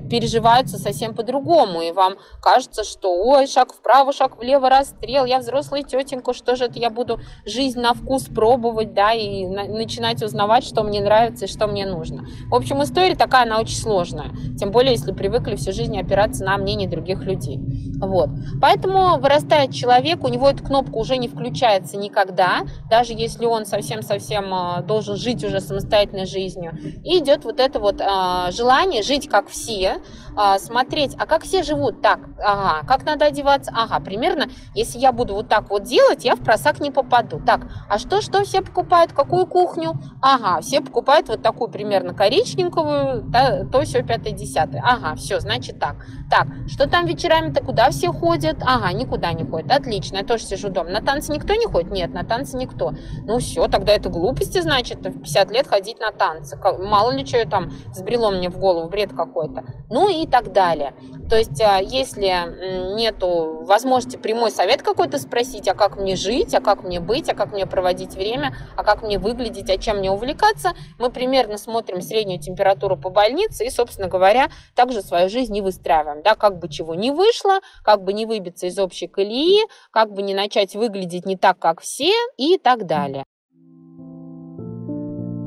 переживаются 0.09 0.77
совсем 0.77 1.15
по-другому, 1.15 1.81
и 1.81 1.91
вам 1.91 2.15
кажется, 2.41 2.83
что 2.83 3.15
ой, 3.15 3.47
шаг 3.47 3.73
вправо, 3.73 4.13
шаг 4.13 4.37
влево, 4.37 4.69
расстрел, 4.69 5.25
я 5.25 5.39
взрослая 5.45 5.83
тетенька, 5.83 6.33
что 6.33 6.56
же 6.56 6.65
это 6.65 6.80
я 6.80 6.89
буду 6.89 7.19
жизнь 7.45 7.80
на 7.80 7.94
вкус 7.94 8.24
пробовать, 8.24 8.94
да, 8.94 9.13
и 9.13 9.45
на, 9.45 9.65
начинать 9.65 10.21
узнавать, 10.21 10.63
что 10.63 10.83
мне 10.83 11.01
нравится 11.01 11.45
и 11.45 11.47
что 11.47 11.68
мне 11.68 11.86
нужно. 11.86 12.25
В 12.50 12.56
общем, 12.56 12.83
история 12.83 13.15
такая, 13.15 13.44
она 13.44 13.59
очень 13.59 13.77
сложная, 13.77 14.31
тем 14.57 14.71
более, 14.71 14.94
если 14.94 15.12
привыкли 15.12 15.56
всю 15.56 15.71
жизнь 15.71 15.97
опираться 16.00 16.44
на 16.44 16.57
мнение 16.57 16.89
других 16.89 17.24
людей. 17.24 17.59
Вот. 18.00 18.30
Поэтому 18.62 19.19
вырастает 19.19 19.74
человек, 19.74 20.24
у 20.24 20.27
него 20.27 20.50
эта 20.50 20.63
кнопка 20.63 20.95
уже 20.95 21.18
не 21.18 21.27
включается 21.27 21.98
никогда, 21.98 22.65
даже 22.89 23.13
если 23.13 23.45
он 23.45 23.65
совсем-совсем 23.65 24.53
а, 24.53 24.81
должен 24.81 25.15
жить 25.15 25.44
уже 25.44 25.59
самостоятельной 25.59 26.25
жизнью. 26.25 26.77
И 27.03 27.19
идет 27.19 27.45
вот 27.45 27.59
это 27.59 27.80
вот 27.80 28.01
а, 28.01 28.51
желание 28.51 29.01
жить 29.01 29.30
как 29.30 29.48
все, 29.48 29.98
а, 30.36 30.59
смотреть, 30.59 31.15
а 31.18 31.25
как 31.25 31.44
все 31.44 31.63
живут, 31.63 32.01
так, 32.01 32.19
ага, 32.39 32.86
как 32.86 33.06
надо 33.06 33.25
одеваться, 33.25 33.71
ага, 33.74 34.03
примерно, 34.03 34.50
если 34.74 35.00
я 35.00 35.12
буду 35.12 35.25
вот 35.33 35.50
так 35.50 35.69
вот 35.69 35.83
делать, 35.83 36.25
я 36.25 36.36
в 36.36 36.39
просак 36.39 36.80
не 36.80 36.92
попаду. 36.92 37.42
Так, 37.45 37.62
а 37.89 37.98
что, 38.00 38.22
что 38.22 38.44
все 38.44 38.62
покупают, 38.62 39.13
какую 39.13 39.45
кухню? 39.45 39.94
Ага, 40.22 40.62
все 40.62 40.81
покупают 40.81 41.27
вот 41.27 41.42
такую 41.42 41.69
примерно 41.69 42.13
коричневую, 42.13 43.31
то, 43.31 43.68
то 43.72 43.81
все 43.81 44.04
пятое, 44.04 44.33
десятое. 44.33 44.83
Ага, 44.86 45.16
все, 45.16 45.39
значит 45.39 45.80
так. 45.80 45.95
Так, 46.30 46.48
что 46.68 46.89
там 46.89 47.06
вечерами-то, 47.06 47.63
куда 47.63 47.89
все 47.92 48.12
ходят? 48.12 48.57
Ага, 48.62 48.92
никуда 48.94 49.33
не 49.33 49.44
ходят. 49.44 49.72
Отлично, 49.72 50.18
я 50.18 50.24
тоже 50.24 50.44
сижу 50.45 50.69
дома. 50.69 50.89
На 50.89 51.01
танцы 51.01 51.31
никто 51.31 51.54
не 51.54 51.66
ходит? 51.66 51.92
Нет, 51.92 52.13
на 52.13 52.24
танцы 52.24 52.57
никто. 52.57 52.94
Ну 53.25 53.39
все, 53.39 53.68
тогда 53.68 53.94
это 53.94 54.10
глупости, 54.10 54.62
значит, 54.62 55.06
в 55.06 55.22
50 55.22 55.51
лет 55.51 55.68
ходить 55.68 56.00
на 56.00 56.12
танцы. 56.12 56.57
Мало 56.80 57.12
ли 57.12 57.25
что 57.25 57.45
там 57.48 57.72
сбрело 57.94 58.31
мне 58.31 58.50
в 58.50 58.57
голову, 58.57 58.89
бред 58.89 59.12
какой-то. 59.13 59.63
Ну 59.89 60.10
и 60.10 60.27
так 60.27 60.51
далее. 60.51 60.94
То 61.30 61.38
есть, 61.38 61.60
а, 61.62 61.80
если 61.80 62.95
нету 62.95 63.63
возможности 63.66 64.18
прямой 64.18 64.51
совет 64.51 64.82
какой-то 64.82 65.14
спросить, 65.17 65.67
а 65.67 65.74
как 65.74 65.98
мне 65.98 66.15
жить, 66.15 66.53
а 66.53 66.62
как 66.62 66.84
мне 66.84 67.00
быть, 67.00 67.29
а 67.29 67.36
как 67.36 67.51
мне 67.51 67.65
проводить 67.65 68.15
время, 68.15 68.55
а 68.75 68.84
как 68.84 69.01
мне 69.01 69.19
выглядеть, 69.19 69.69
а 69.69 69.77
чем 69.77 69.98
мне 69.98 70.12
увлекаться, 70.12 70.74
мы 71.00 71.10
примерно 71.10 71.57
смотрим 71.57 72.01
среднюю 72.01 72.39
температуру 72.39 72.98
по 72.98 73.10
больнице 73.10 73.65
и, 73.65 73.69
собственно 73.69 74.07
говоря, 74.07 74.50
также 74.75 75.01
свою 75.01 75.29
жизнь 75.29 75.53
не 75.53 75.62
выстраиваем. 75.62 76.22
Да, 76.24 76.36
как 76.36 76.60
бы 76.60 76.69
чего 76.69 76.95
не 76.95 77.12
вышло, 77.12 77.60
как 77.84 78.03
бы 78.03 78.13
не 78.13 78.25
выбиться 78.25 78.67
из 78.67 78.77
общей 78.79 79.07
колеи, 79.07 79.62
как 79.91 80.12
бы 80.12 80.22
не 80.22 80.34
начать 80.34 80.75
выглядеть 80.75 81.25
не 81.25 81.38
так, 81.38 81.60
как 81.60 81.81
все 81.81 82.13
и 82.38 82.57
так 82.57 82.86
далее. 82.86 83.25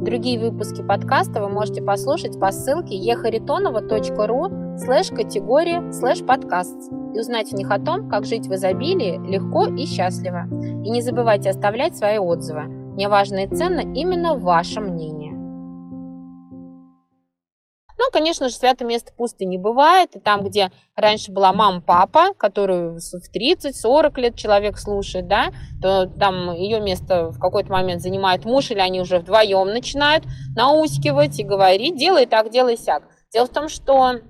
Другие 0.01 0.39
выпуски 0.39 0.81
подкаста 0.81 1.43
вы 1.43 1.49
можете 1.49 1.83
послушать 1.83 2.39
по 2.39 2.53
ссылке 2.53 2.95
ехаритонова.ру 2.95 4.79
слэш 4.79 5.09
категория 5.09 5.93
слэш 5.93 6.25
подкаст 6.25 6.93
и 7.15 7.19
узнать 7.19 7.51
в 7.51 7.55
них 7.57 7.69
о 7.73 7.81
том, 7.81 8.09
как 8.09 8.25
жить 8.25 8.47
в 8.47 8.55
изобилии 8.55 9.19
легко 9.29 9.67
и 9.67 9.87
счастливо. 9.87 10.47
И 10.85 10.91
не 10.91 11.03
забывайте 11.03 11.51
оставлять 11.51 11.97
свои 11.97 12.19
отзывы. 12.19 12.63
Мне 12.95 13.09
важно 13.09 13.45
и 13.45 13.49
ценно 13.49 13.81
именно 13.81 14.35
ваше 14.37 14.81
мнение. 14.81 15.28
Ну, 18.09 18.13
конечно 18.13 18.49
же, 18.49 18.55
святое 18.55 18.89
место 18.89 19.13
пусто 19.15 19.45
не 19.45 19.59
бывает. 19.59 20.17
И 20.17 20.19
там, 20.19 20.43
где 20.43 20.73
раньше 20.97 21.31
была 21.31 21.53
мама-папа, 21.53 22.33
которую 22.39 22.99
в 22.99 23.37
30-40 23.37 24.19
лет 24.19 24.35
человек 24.35 24.79
слушает, 24.79 25.29
да, 25.29 25.49
то 25.83 26.07
там 26.07 26.55
ее 26.55 26.81
место 26.81 27.29
в 27.29 27.39
какой-то 27.39 27.71
момент 27.71 28.01
занимает 28.01 28.47
муж, 28.47 28.71
или 28.71 28.79
они 28.79 29.03
уже 29.03 29.19
вдвоем 29.19 29.69
начинают 29.69 30.25
наускивать 30.57 31.39
и 31.39 31.45
говорить, 31.45 31.99
делай 31.99 32.25
так, 32.25 32.51
делай 32.51 32.79
сяк. 32.79 33.03
Дело 33.31 33.45
в 33.45 33.51
том, 33.51 33.69
что 33.69 34.21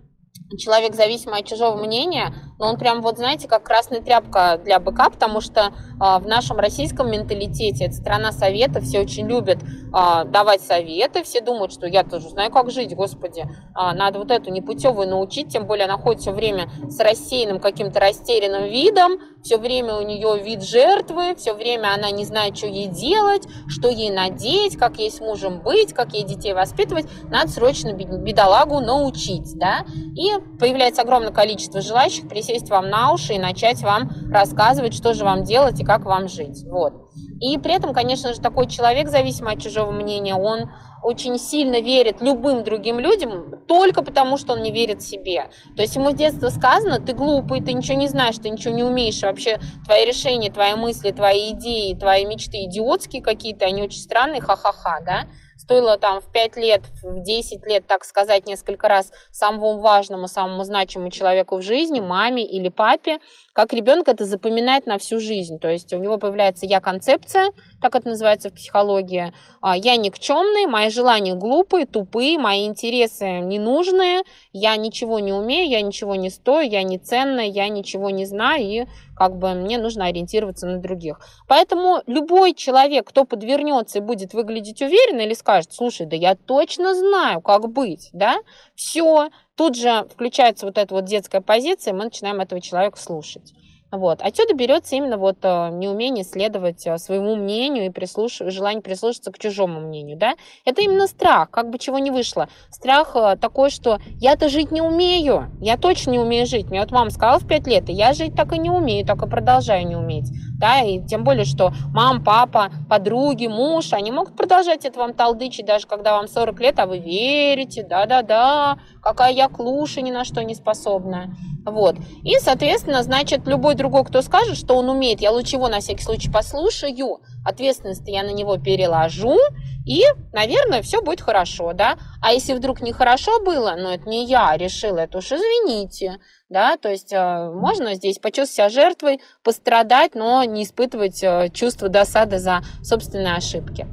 человек, 0.59 0.97
зависимый 0.97 1.39
от 1.39 1.47
чужого 1.47 1.77
мнения, 1.77 2.35
но 2.59 2.67
он 2.67 2.77
прям 2.77 3.03
вот, 3.03 3.19
знаете, 3.19 3.47
как 3.47 3.63
красная 3.63 4.01
тряпка 4.01 4.61
для 4.65 4.81
быка, 4.81 5.11
потому 5.11 5.41
что 5.41 5.73
а, 6.01 6.19
в 6.19 6.27
нашем 6.27 6.59
российском 6.59 7.11
менталитете 7.11 7.87
это 7.87 7.95
страна 7.95 8.33
советов, 8.33 8.85
все 8.85 9.01
очень 9.01 9.29
любят 9.29 9.59
а, 9.93 10.25
давать 10.25 10.61
советы, 10.61 11.23
все 11.23 11.41
думают, 11.41 11.73
что 11.73 11.87
я 11.87 12.03
тоже 12.03 12.29
знаю, 12.31 12.51
как 12.51 12.71
жить, 12.71 12.95
господи, 12.95 13.45
а, 13.75 13.95
надо 13.95 14.19
вот 14.19 14.31
эту 14.31 14.51
непутевую 14.51 15.09
научить, 15.09 15.49
тем 15.53 15.67
более 15.67 15.85
она 15.85 15.99
ходит 15.99 16.23
все 16.23 16.33
время 16.33 16.69
с 16.89 16.99
рассеянным 16.99 17.61
каким-то 17.61 18.01
растерянным 18.01 18.65
видом, 18.65 19.13
все 19.43 19.57
время 19.57 19.97
у 19.97 20.03
нее 20.03 20.43
вид 20.43 20.63
жертвы, 20.63 21.35
все 21.37 21.55
время 21.55 21.95
она 21.95 22.11
не 22.11 22.25
знает, 22.25 22.57
что 22.57 22.67
ей 22.67 22.89
делать, 22.89 23.47
что 23.69 23.89
ей 23.89 24.11
надеть, 24.11 24.77
как 24.77 24.99
ей 24.99 25.11
с 25.11 25.21
мужем 25.21 25.61
быть, 25.63 25.93
как 25.93 26.13
ей 26.13 26.25
детей 26.25 26.55
воспитывать, 26.55 27.07
надо 27.31 27.51
срочно 27.51 27.93
бедолагу 27.93 28.81
научить, 28.81 29.57
да, 29.57 29.87
и 30.17 30.33
появляется 30.59 31.03
огромное 31.03 31.33
количество 31.33 31.81
желающих 31.81 32.29
присесть 32.49 32.71
вам 32.71 32.89
на 32.89 33.13
уши 33.13 33.35
и 33.35 33.39
начать 33.39 33.83
вам 33.83 34.11
рассказывать, 34.31 34.95
что 34.95 35.13
же 35.13 35.25
вам 35.25 35.45
делать 35.45 35.81
и 35.81 35.85
как 35.85 36.05
вам 36.05 36.29
жить, 36.29 36.65
вот. 36.65 36.93
И 37.41 37.59
при 37.59 37.75
этом, 37.75 37.93
конечно 37.93 38.33
же, 38.33 38.41
такой 38.41 38.67
человек, 38.67 39.09
зависимый 39.09 39.55
от 39.55 39.63
чужого 39.63 39.91
мнения, 39.91 40.35
он 40.35 40.71
очень 41.03 41.39
сильно 41.39 41.81
верит 41.81 42.21
любым 42.21 42.65
другим 42.65 42.99
людям 42.99 43.61
только 43.69 44.03
потому, 44.03 44.37
что 44.37 44.55
он 44.55 44.63
не 44.63 44.73
верит 44.73 45.03
себе. 45.03 45.51
То 45.77 45.83
есть 45.83 45.95
ему 45.95 46.11
с 46.11 46.15
детства 46.15 46.49
сказано, 46.49 46.99
ты 47.01 47.13
глупый, 47.13 47.61
ты 47.61 47.73
ничего 47.73 47.97
не 47.97 48.09
знаешь, 48.09 48.37
ты 48.39 48.51
ничего 48.51 48.75
не 48.75 48.83
умеешь, 48.83 49.23
вообще 49.23 49.61
твои 49.85 50.05
решения, 50.07 50.51
твои 50.51 50.75
мысли, 50.75 51.13
твои 51.13 51.53
идеи, 51.53 51.95
твои 51.95 52.25
мечты 52.25 52.65
идиотские 52.65 53.23
какие-то, 53.23 53.67
они 53.67 53.83
очень 53.83 54.01
странные, 54.01 54.41
ха-ха-ха, 54.41 55.01
да 55.05 55.27
стоило 55.59 55.99
там 55.99 56.21
в 56.21 56.33
5 56.33 56.57
лет, 56.57 56.83
в 57.03 57.23
10 57.23 57.67
лет, 57.67 57.87
так 57.87 58.05
сказать, 58.05 58.47
несколько 58.47 58.89
раз 58.89 59.13
самому 59.31 59.81
важному, 59.81 60.29
самому 60.29 60.65
значимому 60.65 61.11
человеку 61.11 61.57
в 61.57 61.63
жизни, 61.63 62.01
маме 62.01 62.47
или 62.47 62.69
папе, 62.69 63.19
как 63.53 63.73
ребенок 63.73 64.09
это 64.09 64.25
запоминает 64.25 64.87
на 64.87 64.99
всю 64.99 65.19
жизнь. 65.19 65.59
То 65.59 65.69
есть 65.69 65.93
у 65.93 65.99
него 65.99 66.17
появляется 66.17 66.65
я-концепция, 66.65 67.51
так 67.83 67.95
это 67.97 68.09
называется 68.09 68.51
в 68.51 68.55
психологии. 68.55 69.33
А, 69.61 69.77
я 69.77 69.97
никчемный, 69.97 70.67
мои 70.67 70.91
желания 70.91 71.35
глупые, 71.35 71.87
тупые, 71.87 72.39
мои 72.39 72.67
интересы 72.67 73.41
ненужные, 73.41 74.23
я 74.53 74.77
ничего 74.77 75.19
не 75.19 75.33
умею, 75.33 75.69
я 75.69 75.81
ничего 75.81 76.15
не 76.15 76.31
стою, 76.31 76.69
я 76.71 76.83
не 76.83 76.99
ценная, 76.99 77.47
я 77.47 77.69
ничего 77.69 78.11
не 78.11 78.27
знаю, 78.27 78.63
и 78.63 78.87
как 79.17 79.37
бы 79.37 79.53
мне 79.55 79.79
нужно 79.79 80.07
ориентироваться 80.07 80.67
на 80.67 80.79
других. 80.79 81.19
Поэтому 81.49 82.03
любой 82.07 82.55
человек, 82.55 83.09
кто 83.09 83.25
подвернется 83.25 83.99
и 83.99 84.01
будет 84.01 84.33
выглядеть 84.33 84.81
уверенно 84.81 85.23
или 85.23 85.35
скажет, 85.49 85.73
слушай, 85.73 86.05
да 86.05 86.15
я 86.15 86.35
точно 86.35 86.95
знаю, 86.95 87.41
как 87.41 87.71
быть, 87.73 88.11
да, 88.13 88.37
все, 88.75 89.31
тут 89.55 89.77
же 89.77 90.07
включается 90.13 90.67
вот 90.67 90.77
эта 90.77 90.95
вот 90.95 91.07
детская 91.07 91.41
позиция, 91.41 91.95
и 91.95 91.97
мы 91.97 92.05
начинаем 92.05 92.41
этого 92.41 92.61
человека 92.61 92.99
слушать. 92.99 93.55
Вот. 93.91 94.21
Отсюда 94.21 94.55
берется 94.55 94.97
именно 94.97 95.17
вот 95.17 95.39
э, 95.43 95.71
неумение 95.71 96.23
следовать 96.23 96.87
э, 96.87 96.99
своему 96.99 97.37
мнению 97.37 97.87
и 97.87 97.89
прислуш... 97.89 98.37
желание 98.39 98.83
прислушаться 98.83 99.33
к 99.33 99.39
чужому 99.39 99.81
мнению. 99.81 100.19
Да? 100.19 100.35
Это 100.67 100.83
именно 100.83 101.07
страх, 101.07 101.51
как 101.51 101.71
бы 101.71 101.79
чего 101.79 101.99
не 101.99 102.11
вышло. 102.11 102.49
Страх 102.71 103.13
э, 103.17 103.37
такой, 103.41 103.71
что 103.71 103.99
я-то 104.21 104.51
жить 104.51 104.73
не 104.73 104.83
умею, 104.83 105.51
я 105.63 105.79
точно 105.79 106.11
не 106.11 106.19
умею 106.19 106.47
жить. 106.47 106.69
Мне 106.69 106.81
вот 106.81 106.91
мама 106.91 107.09
сказала 107.09 107.39
в 107.39 107.49
5 107.49 107.67
лет, 107.67 107.89
и 107.89 107.95
я 107.95 108.13
жить 108.13 108.35
так 108.37 108.53
и 108.53 108.59
не 108.59 108.69
умею, 108.69 109.07
так 109.07 109.23
и 109.23 109.29
продолжаю 109.29 109.87
не 109.87 109.97
уметь. 109.97 110.31
Да? 110.59 110.83
И 110.83 111.01
тем 111.07 111.25
более, 111.25 111.47
что 111.47 111.73
мам, 111.95 112.23
папа, 112.23 112.71
подруги, 112.91 113.47
муж, 113.47 113.95
они 113.95 114.13
могут 114.13 114.37
продолжать 114.37 114.85
это 114.85 114.99
вам 114.99 115.15
толдычить, 115.15 115.65
даже 115.65 115.87
когда 115.87 116.19
вам 116.19 116.29
40 116.29 116.61
лет, 116.61 116.79
а 116.79 116.87
вы 116.87 116.99
верите, 116.99 117.87
да-да-да, 117.89 118.77
какая 119.03 119.33
я 119.33 119.49
клуша, 119.49 120.03
ни 120.03 120.11
на 120.11 120.25
что 120.25 120.45
не 120.45 120.55
способная. 120.55 121.35
Вот. 121.65 121.97
И, 122.23 122.35
соответственно, 122.39 123.03
значит, 123.03 123.47
любой 123.47 123.75
другой, 123.79 124.05
кто 124.05 124.21
скажет, 124.21 124.59
что 124.59 124.77
он 124.77 124.91
умеет, 124.91 125.23
я 125.23 125.31
лучше 125.31 125.57
его 125.57 125.69
на 125.69 125.81
всякий 125.81 126.03
случай 126.03 126.31
послушаю, 126.31 127.21
ответственность 127.45 128.07
я 128.07 128.23
на 128.23 128.33
него 128.33 128.59
переложу, 128.59 129.39
и, 129.87 130.05
наверное, 130.35 130.83
все 130.83 131.01
будет 131.01 131.23
хорошо, 131.23 131.73
да. 131.73 131.97
А 132.21 132.33
если 132.33 132.53
вдруг 132.53 132.83
нехорошо 132.83 133.43
было, 133.43 133.75
но 133.79 133.95
это 133.95 134.07
не 134.07 134.27
я 134.27 134.55
решила, 134.55 134.99
это 134.99 135.17
уж 135.19 135.33
извините, 135.33 136.19
да, 136.51 136.77
то 136.77 136.91
есть 136.91 137.13
э, 137.13 137.51
можно 137.55 137.95
здесь 137.95 138.19
почувствовать 138.19 138.51
себя 138.51 138.83
жертвой, 138.83 139.21
пострадать, 139.43 140.15
но 140.15 140.45
не 140.45 140.65
испытывать 140.65 141.23
э, 141.23 141.49
чувство 141.55 141.89
досады 141.89 142.39
за 142.39 142.61
собственные 142.83 143.37
ошибки. 143.37 143.87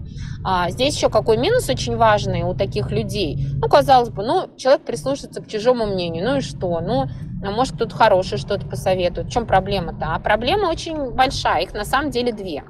А 0.43 0.69
здесь 0.69 0.95
еще 0.95 1.09
какой 1.09 1.37
минус 1.37 1.69
очень 1.69 1.95
важный 1.95 2.43
у 2.43 2.53
таких 2.53 2.91
людей. 2.91 3.47
Ну, 3.53 3.69
казалось 3.69 4.09
бы, 4.09 4.23
ну, 4.23 4.49
человек 4.57 4.83
прислушивается 4.83 5.41
к 5.41 5.47
чужому 5.47 5.85
мнению, 5.85 6.25
ну 6.25 6.37
и 6.37 6.41
что? 6.41 6.81
Ну, 6.81 7.05
а 7.45 7.51
может, 7.51 7.75
кто-то 7.75 7.95
хороший 7.95 8.37
что-то 8.37 8.65
посоветует. 8.65 9.27
В 9.27 9.31
чем 9.31 9.45
проблема-то? 9.45 10.15
А 10.15 10.19
проблема 10.19 10.67
очень 10.67 11.11
большая, 11.11 11.63
их 11.63 11.73
на 11.73 11.85
самом 11.85 12.11
деле 12.11 12.31
две. 12.31 12.63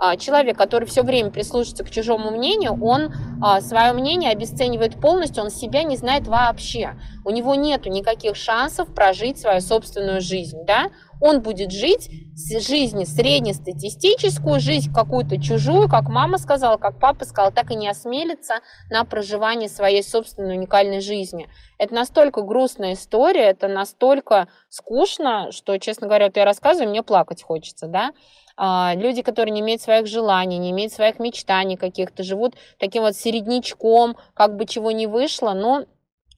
А, 0.00 0.16
человек, 0.16 0.56
который 0.56 0.84
все 0.84 1.02
время 1.02 1.30
прислушивается 1.30 1.82
к 1.82 1.90
чужому 1.90 2.30
мнению, 2.30 2.78
он 2.80 3.12
а, 3.42 3.60
свое 3.60 3.92
мнение 3.92 4.30
обесценивает 4.30 5.00
полностью, 5.00 5.42
он 5.42 5.50
себя 5.50 5.82
не 5.82 5.96
знает 5.96 6.28
вообще. 6.28 6.94
У 7.24 7.30
него 7.30 7.56
нет 7.56 7.84
никаких 7.86 8.36
шансов 8.36 8.94
прожить 8.94 9.40
свою 9.40 9.60
собственную 9.60 10.20
жизнь. 10.20 10.58
Да? 10.64 10.90
Он 11.20 11.40
будет 11.42 11.72
жить 11.72 12.10
жизнь 12.36 13.04
среднестатистическую, 13.04 14.60
жизнь 14.60 14.92
какую-то 14.92 15.40
чужую, 15.40 15.88
как 15.88 16.08
мама 16.08 16.38
сказала, 16.38 16.76
как 16.76 16.98
папа 16.98 17.24
сказал, 17.24 17.52
так 17.52 17.70
и 17.70 17.74
не 17.74 17.88
осмелится 17.88 18.60
на 18.90 19.04
проживание 19.04 19.68
своей 19.68 20.02
собственной 20.02 20.56
уникальной 20.56 21.00
жизни. 21.00 21.48
Это 21.78 21.94
настолько 21.94 22.42
грустная 22.42 22.94
история, 22.94 23.50
это 23.50 23.68
настолько 23.68 24.48
скучно, 24.68 25.50
что, 25.50 25.78
честно 25.78 26.06
говоря, 26.06 26.26
вот 26.26 26.36
я 26.36 26.44
рассказываю, 26.44 26.90
мне 26.90 27.02
плакать 27.02 27.42
хочется, 27.42 27.86
да. 27.86 28.12
А, 28.56 28.94
люди, 28.96 29.22
которые 29.22 29.52
не 29.52 29.60
имеют 29.60 29.82
своих 29.82 30.06
желаний, 30.06 30.58
не 30.58 30.72
имеют 30.72 30.92
своих 30.92 31.20
мечтаний 31.20 31.76
каких-то, 31.76 32.24
живут 32.24 32.54
таким 32.78 33.02
вот 33.02 33.14
середнячком, 33.14 34.16
как 34.34 34.56
бы 34.56 34.66
чего 34.66 34.90
не 34.90 35.06
вышло, 35.06 35.52
но 35.52 35.84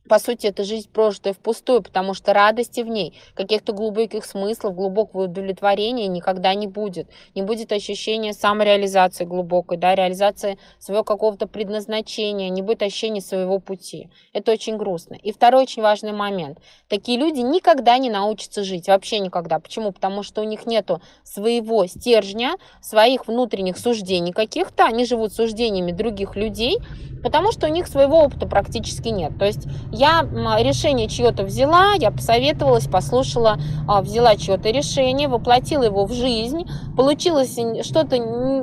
по 0.08 0.18
сути, 0.18 0.46
это 0.48 0.64
жизнь 0.64 0.88
прожитая 0.92 1.34
впустую, 1.34 1.82
потому 1.82 2.14
что 2.14 2.32
радости 2.32 2.80
в 2.80 2.88
ней, 2.88 3.14
каких-то 3.34 3.72
глубоких 3.72 4.24
смыслов, 4.24 4.74
глубокого 4.74 5.24
удовлетворения 5.24 6.08
никогда 6.08 6.54
не 6.54 6.66
будет. 6.66 7.08
Не 7.34 7.42
будет 7.42 7.70
ощущения 7.70 8.32
самореализации 8.32 9.24
глубокой, 9.24 9.78
да, 9.78 9.94
реализации 9.94 10.58
своего 10.78 11.04
какого-то 11.04 11.46
предназначения, 11.46 12.48
не 12.48 12.62
будет 12.62 12.82
ощущения 12.82 13.20
своего 13.20 13.58
пути. 13.58 14.08
Это 14.32 14.52
очень 14.52 14.76
грустно. 14.76 15.14
И 15.14 15.32
второй 15.32 15.62
очень 15.62 15.82
важный 15.82 16.12
момент. 16.12 16.58
Такие 16.88 17.18
люди 17.18 17.40
никогда 17.40 17.98
не 17.98 18.10
научатся 18.10 18.64
жить, 18.64 18.88
вообще 18.88 19.20
никогда. 19.20 19.60
Почему? 19.60 19.92
Потому 19.92 20.22
что 20.22 20.40
у 20.40 20.44
них 20.44 20.66
нету 20.66 21.00
своего 21.22 21.86
стержня, 21.86 22.56
своих 22.80 23.28
внутренних 23.28 23.78
суждений 23.78 24.32
каких-то, 24.32 24.86
они 24.86 25.04
живут 25.04 25.32
суждениями 25.32 25.92
других 25.92 26.34
людей, 26.34 26.78
потому 27.22 27.52
что 27.52 27.66
у 27.66 27.70
них 27.70 27.86
своего 27.86 28.18
опыта 28.18 28.46
практически 28.46 29.08
нет. 29.08 29.38
То 29.38 29.44
есть 29.44 29.66
я 29.92 30.22
решение 30.60 31.08
чье-то 31.08 31.44
взяла, 31.44 31.94
я 31.94 32.10
посоветовалась, 32.10 32.86
послушала, 32.86 33.58
а, 33.88 34.02
взяла 34.02 34.36
чье-то 34.36 34.70
решение, 34.70 35.28
воплотила 35.28 35.84
его 35.84 36.04
в 36.04 36.12
жизнь, 36.12 36.68
получилось 36.96 37.58
что-то 37.82 38.16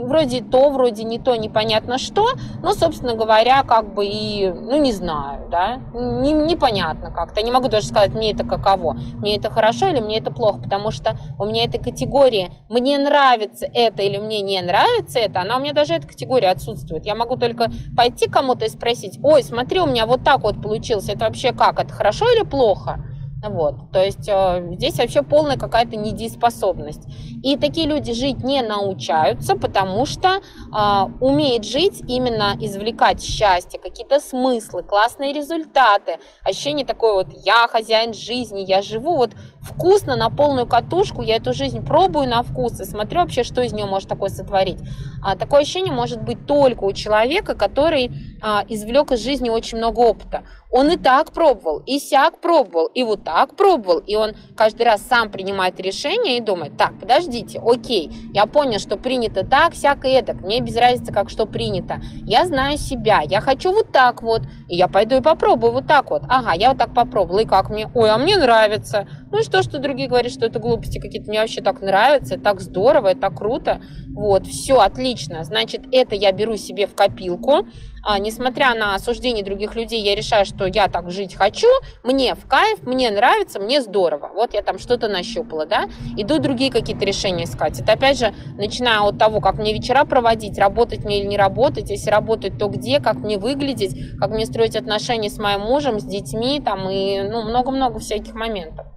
вроде 0.05 0.41
то, 0.41 0.69
вроде 0.69 1.03
не 1.03 1.19
то, 1.19 1.35
непонятно 1.35 1.97
что, 1.97 2.29
но, 2.61 2.73
собственно 2.73 3.15
говоря, 3.15 3.63
как 3.63 3.93
бы 3.93 4.05
и, 4.05 4.49
ну, 4.49 4.79
не 4.81 4.93
знаю, 4.93 5.47
да, 5.49 5.79
не, 5.93 6.31
непонятно 6.33 7.11
как-то. 7.11 7.41
не 7.41 7.51
могу 7.51 7.67
даже 7.67 7.87
сказать, 7.87 8.13
мне 8.13 8.31
это 8.31 8.43
каково, 8.43 8.97
мне 9.17 9.37
это 9.37 9.49
хорошо 9.49 9.87
или 9.87 9.99
мне 9.99 10.19
это 10.19 10.31
плохо, 10.31 10.59
потому 10.59 10.91
что 10.91 11.17
у 11.39 11.45
меня 11.45 11.65
эта 11.65 11.77
категория 11.77 12.51
«мне 12.69 12.97
нравится 12.97 13.67
это» 13.73 14.01
или 14.03 14.17
«мне 14.17 14.41
не 14.41 14.61
нравится 14.61 15.19
это», 15.19 15.41
она 15.41 15.57
у 15.57 15.59
меня 15.59 15.73
даже 15.73 15.93
эта 15.93 16.07
категория 16.07 16.49
отсутствует. 16.49 17.05
Я 17.05 17.15
могу 17.15 17.35
только 17.37 17.69
пойти 17.95 18.27
кому-то 18.29 18.65
и 18.65 18.69
спросить, 18.69 19.19
ой, 19.23 19.43
смотри, 19.43 19.79
у 19.81 19.85
меня 19.85 20.05
вот 20.05 20.23
так 20.23 20.41
вот 20.41 20.61
получилось, 20.61 21.09
это 21.17 21.25
вообще 21.25 21.51
как, 21.51 21.79
это 21.79 21.93
хорошо 21.93 22.25
или 22.31 22.43
плохо? 22.43 22.99
Вот, 23.43 23.91
то 23.91 24.03
есть 24.03 24.27
э, 24.27 24.67
здесь 24.73 24.97
вообще 24.97 25.21
полная 25.21 25.57
какая-то 25.57 25.95
недееспособность. 25.95 27.03
И 27.43 27.55
такие 27.55 27.85
люди 27.85 28.11
жить 28.11 28.43
не 28.43 28.63
научаются, 28.63 29.55
потому 29.55 30.07
что 30.07 30.37
э, 30.37 31.03
умеет 31.21 31.63
жить 31.63 32.01
именно 32.07 32.55
извлекать 32.59 33.21
счастье, 33.21 33.79
какие-то 33.79 34.19
смыслы, 34.19 34.81
классные 34.81 35.33
результаты, 35.33 36.17
ощущение 36.43 36.85
такое 36.85 37.13
вот 37.13 37.27
«я 37.45 37.67
хозяин 37.67 38.15
жизни, 38.15 38.61
я 38.61 38.81
живу 38.81 39.17
вот 39.17 39.31
вкусно 39.67 40.15
на 40.15 40.29
полную 40.29 40.65
катушку, 40.65 41.21
я 41.21 41.35
эту 41.35 41.53
жизнь 41.53 41.85
пробую 41.85 42.27
на 42.27 42.41
вкус 42.43 42.79
и 42.79 42.85
смотрю 42.85 43.21
вообще, 43.21 43.43
что 43.43 43.61
из 43.61 43.73
нее 43.73 43.85
может 43.85 44.09
такое 44.09 44.29
сотворить». 44.29 44.79
А 45.23 45.35
такое 45.35 45.61
ощущение 45.61 45.93
может 45.93 46.21
быть 46.21 46.45
только 46.45 46.83
у 46.83 46.93
человека, 46.93 47.55
который 47.55 48.11
а, 48.41 48.63
извлек 48.67 49.11
из 49.11 49.23
жизни 49.23 49.49
очень 49.49 49.77
много 49.77 49.99
опыта 49.99 50.43
Он 50.69 50.89
и 50.91 50.97
так 50.97 51.31
пробовал, 51.31 51.81
и 51.85 51.97
сяк 51.99 52.39
пробовал, 52.39 52.87
и 52.87 53.03
вот 53.03 53.23
так 53.23 53.55
пробовал, 53.55 53.99
и 53.99 54.15
он 54.15 54.33
каждый 54.55 54.83
раз 54.83 55.01
сам 55.01 55.31
принимает 55.31 55.79
решение 55.79 56.37
и 56.37 56.41
думает, 56.41 56.77
так, 56.77 56.99
подождите, 56.99 57.61
окей, 57.65 58.11
я 58.33 58.45
понял, 58.45 58.79
что 58.79 58.97
принято 58.97 59.45
так, 59.45 59.75
сяк 59.75 60.05
и 60.05 60.09
эдак, 60.09 60.41
мне 60.41 60.59
без 60.59 60.75
разницы, 60.75 61.11
как 61.11 61.29
что 61.29 61.45
принято. 61.45 61.99
Я 62.23 62.45
знаю 62.45 62.77
себя, 62.77 63.21
я 63.21 63.41
хочу 63.41 63.71
вот 63.71 63.91
так 63.91 64.21
вот, 64.21 64.41
и 64.67 64.75
я 64.75 64.87
пойду 64.87 65.17
и 65.17 65.21
попробую 65.21 65.71
вот 65.71 65.87
так 65.87 66.11
вот. 66.11 66.23
Ага, 66.29 66.53
я 66.53 66.69
вот 66.69 66.77
так 66.77 66.93
попробовала, 66.93 67.39
и 67.39 67.45
как 67.45 67.69
мне? 67.69 67.89
Ой, 67.93 68.09
а 68.09 68.17
мне 68.17 68.37
нравится. 68.37 69.07
Ну 69.31 69.39
и 69.39 69.43
что, 69.43 69.61
что 69.61 69.79
другие 69.79 70.07
говорят, 70.07 70.31
что 70.31 70.45
это 70.45 70.59
глупости 70.59 70.99
какие-то, 70.99 71.29
мне 71.29 71.41
вообще 71.41 71.61
так 71.61 71.81
нравится, 71.81 72.39
так 72.39 72.61
здорово, 72.61 73.09
это 73.09 73.29
круто. 73.29 73.81
Вот, 74.13 74.47
все, 74.47 74.79
отлично. 74.79 75.43
Значит, 75.43 75.81
это 75.91 76.15
я 76.15 76.31
беру 76.31 76.55
себе 76.57 76.87
в 76.87 76.95
копилку. 76.95 77.67
А, 78.03 78.19
несмотря 78.19 78.73
на 78.73 78.95
осуждение 78.95 79.43
других 79.43 79.75
людей, 79.75 80.01
я 80.01 80.15
решаю, 80.15 80.45
что 80.45 80.65
я 80.65 80.87
так 80.87 81.11
жить 81.11 81.35
хочу, 81.35 81.67
мне 82.03 82.35
в 82.35 82.47
кайф, 82.47 82.83
мне 82.83 83.11
нравится, 83.11 83.59
мне 83.59 83.81
здорово. 83.81 84.31
Вот 84.33 84.53
я 84.53 84.61
там 84.61 84.79
что-то 84.79 85.09
нащупала, 85.09 85.65
да. 85.65 85.89
Иду 86.15 86.39
другие 86.39 86.71
какие-то 86.71 87.03
решения 87.03 87.43
искать. 87.43 87.81
Это 87.81 87.93
опять 87.93 88.17
же, 88.17 88.33
начиная 88.55 89.01
от 89.01 89.19
того, 89.19 89.41
как 89.41 89.59
мне 89.59 89.73
вечера 89.73 90.05
проводить, 90.05 90.57
работать 90.57 91.03
мне 91.03 91.19
или 91.19 91.27
не 91.27 91.37
работать, 91.37 91.89
если 91.89 92.09
работать, 92.09 92.57
то 92.57 92.69
где, 92.69 93.01
как 93.01 93.17
мне 93.17 93.37
выглядеть, 93.37 94.17
как 94.19 94.31
мне 94.31 94.45
строить 94.45 94.77
отношения 94.77 95.29
с 95.29 95.37
моим 95.37 95.61
мужем, 95.61 95.99
с 95.99 96.05
детьми, 96.05 96.61
там, 96.63 96.89
и 96.89 97.21
ну, 97.21 97.43
много-много 97.43 97.99
всяких 97.99 98.33
моментов. 98.33 98.87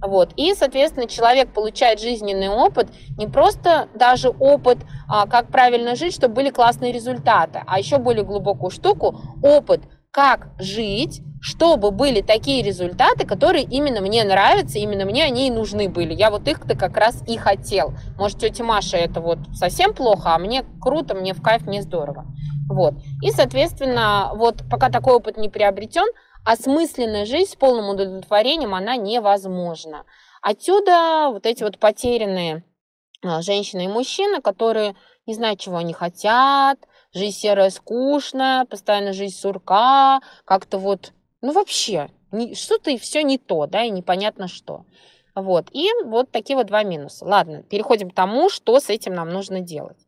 Вот. 0.00 0.32
И, 0.36 0.54
соответственно, 0.54 1.06
человек 1.06 1.52
получает 1.52 2.00
жизненный 2.00 2.48
опыт, 2.48 2.88
не 3.16 3.26
просто 3.26 3.88
даже 3.94 4.28
опыт, 4.28 4.78
а, 5.08 5.26
как 5.26 5.48
правильно 5.48 5.96
жить, 5.96 6.14
чтобы 6.14 6.34
были 6.34 6.50
классные 6.50 6.92
результаты, 6.92 7.62
а 7.66 7.78
еще 7.78 7.98
более 7.98 8.24
глубокую 8.24 8.70
штуку, 8.70 9.20
опыт, 9.42 9.80
как 10.10 10.48
жить, 10.58 11.22
чтобы 11.40 11.90
были 11.90 12.20
такие 12.20 12.62
результаты, 12.62 13.26
которые 13.26 13.64
именно 13.64 14.00
мне 14.00 14.24
нравятся, 14.24 14.78
именно 14.78 15.04
мне 15.04 15.24
они 15.24 15.48
и 15.48 15.50
нужны 15.50 15.88
были. 15.88 16.14
Я 16.14 16.30
вот 16.30 16.48
их-то 16.48 16.76
как 16.76 16.96
раз 16.96 17.22
и 17.28 17.36
хотел. 17.36 17.92
Может, 18.16 18.38
тетя 18.38 18.64
Маша 18.64 18.96
это 18.96 19.20
вот 19.20 19.38
совсем 19.54 19.94
плохо, 19.94 20.34
а 20.34 20.38
мне 20.38 20.64
круто, 20.80 21.14
мне 21.14 21.34
в 21.34 21.42
кайф, 21.42 21.66
мне 21.66 21.82
здорово. 21.82 22.26
Вот. 22.68 22.94
И, 23.22 23.30
соответственно, 23.30 24.32
вот 24.34 24.62
пока 24.70 24.90
такой 24.90 25.14
опыт 25.14 25.36
не 25.36 25.48
приобретен, 25.48 26.06
осмысленная 26.44 27.24
жизнь 27.24 27.52
с 27.52 27.54
полным 27.56 27.88
удовлетворением, 27.88 28.74
она 28.74 28.96
невозможна. 28.96 30.04
Отсюда 30.42 31.28
вот 31.30 31.46
эти 31.46 31.62
вот 31.62 31.78
потерянные 31.78 32.64
а, 33.22 33.42
женщины 33.42 33.84
и 33.86 33.88
мужчины, 33.88 34.40
которые 34.40 34.94
не 35.26 35.34
знают, 35.34 35.60
чего 35.60 35.76
они 35.78 35.92
хотят, 35.92 36.78
жизнь 37.12 37.36
серая, 37.36 37.70
скучная, 37.70 38.64
постоянно 38.64 39.12
жизнь 39.12 39.36
сурка, 39.36 40.20
как-то 40.44 40.78
вот, 40.78 41.12
ну 41.40 41.52
вообще, 41.52 42.10
что-то 42.54 42.90
и 42.90 42.98
все 42.98 43.22
не 43.22 43.38
то, 43.38 43.66
да, 43.66 43.84
и 43.84 43.90
непонятно 43.90 44.48
что. 44.48 44.84
Вот, 45.34 45.68
и 45.72 45.88
вот 46.04 46.30
такие 46.30 46.56
вот 46.56 46.66
два 46.66 46.82
минуса. 46.82 47.24
Ладно, 47.24 47.62
переходим 47.62 48.10
к 48.10 48.14
тому, 48.14 48.50
что 48.50 48.80
с 48.80 48.90
этим 48.90 49.14
нам 49.14 49.28
нужно 49.28 49.60
делать. 49.60 49.98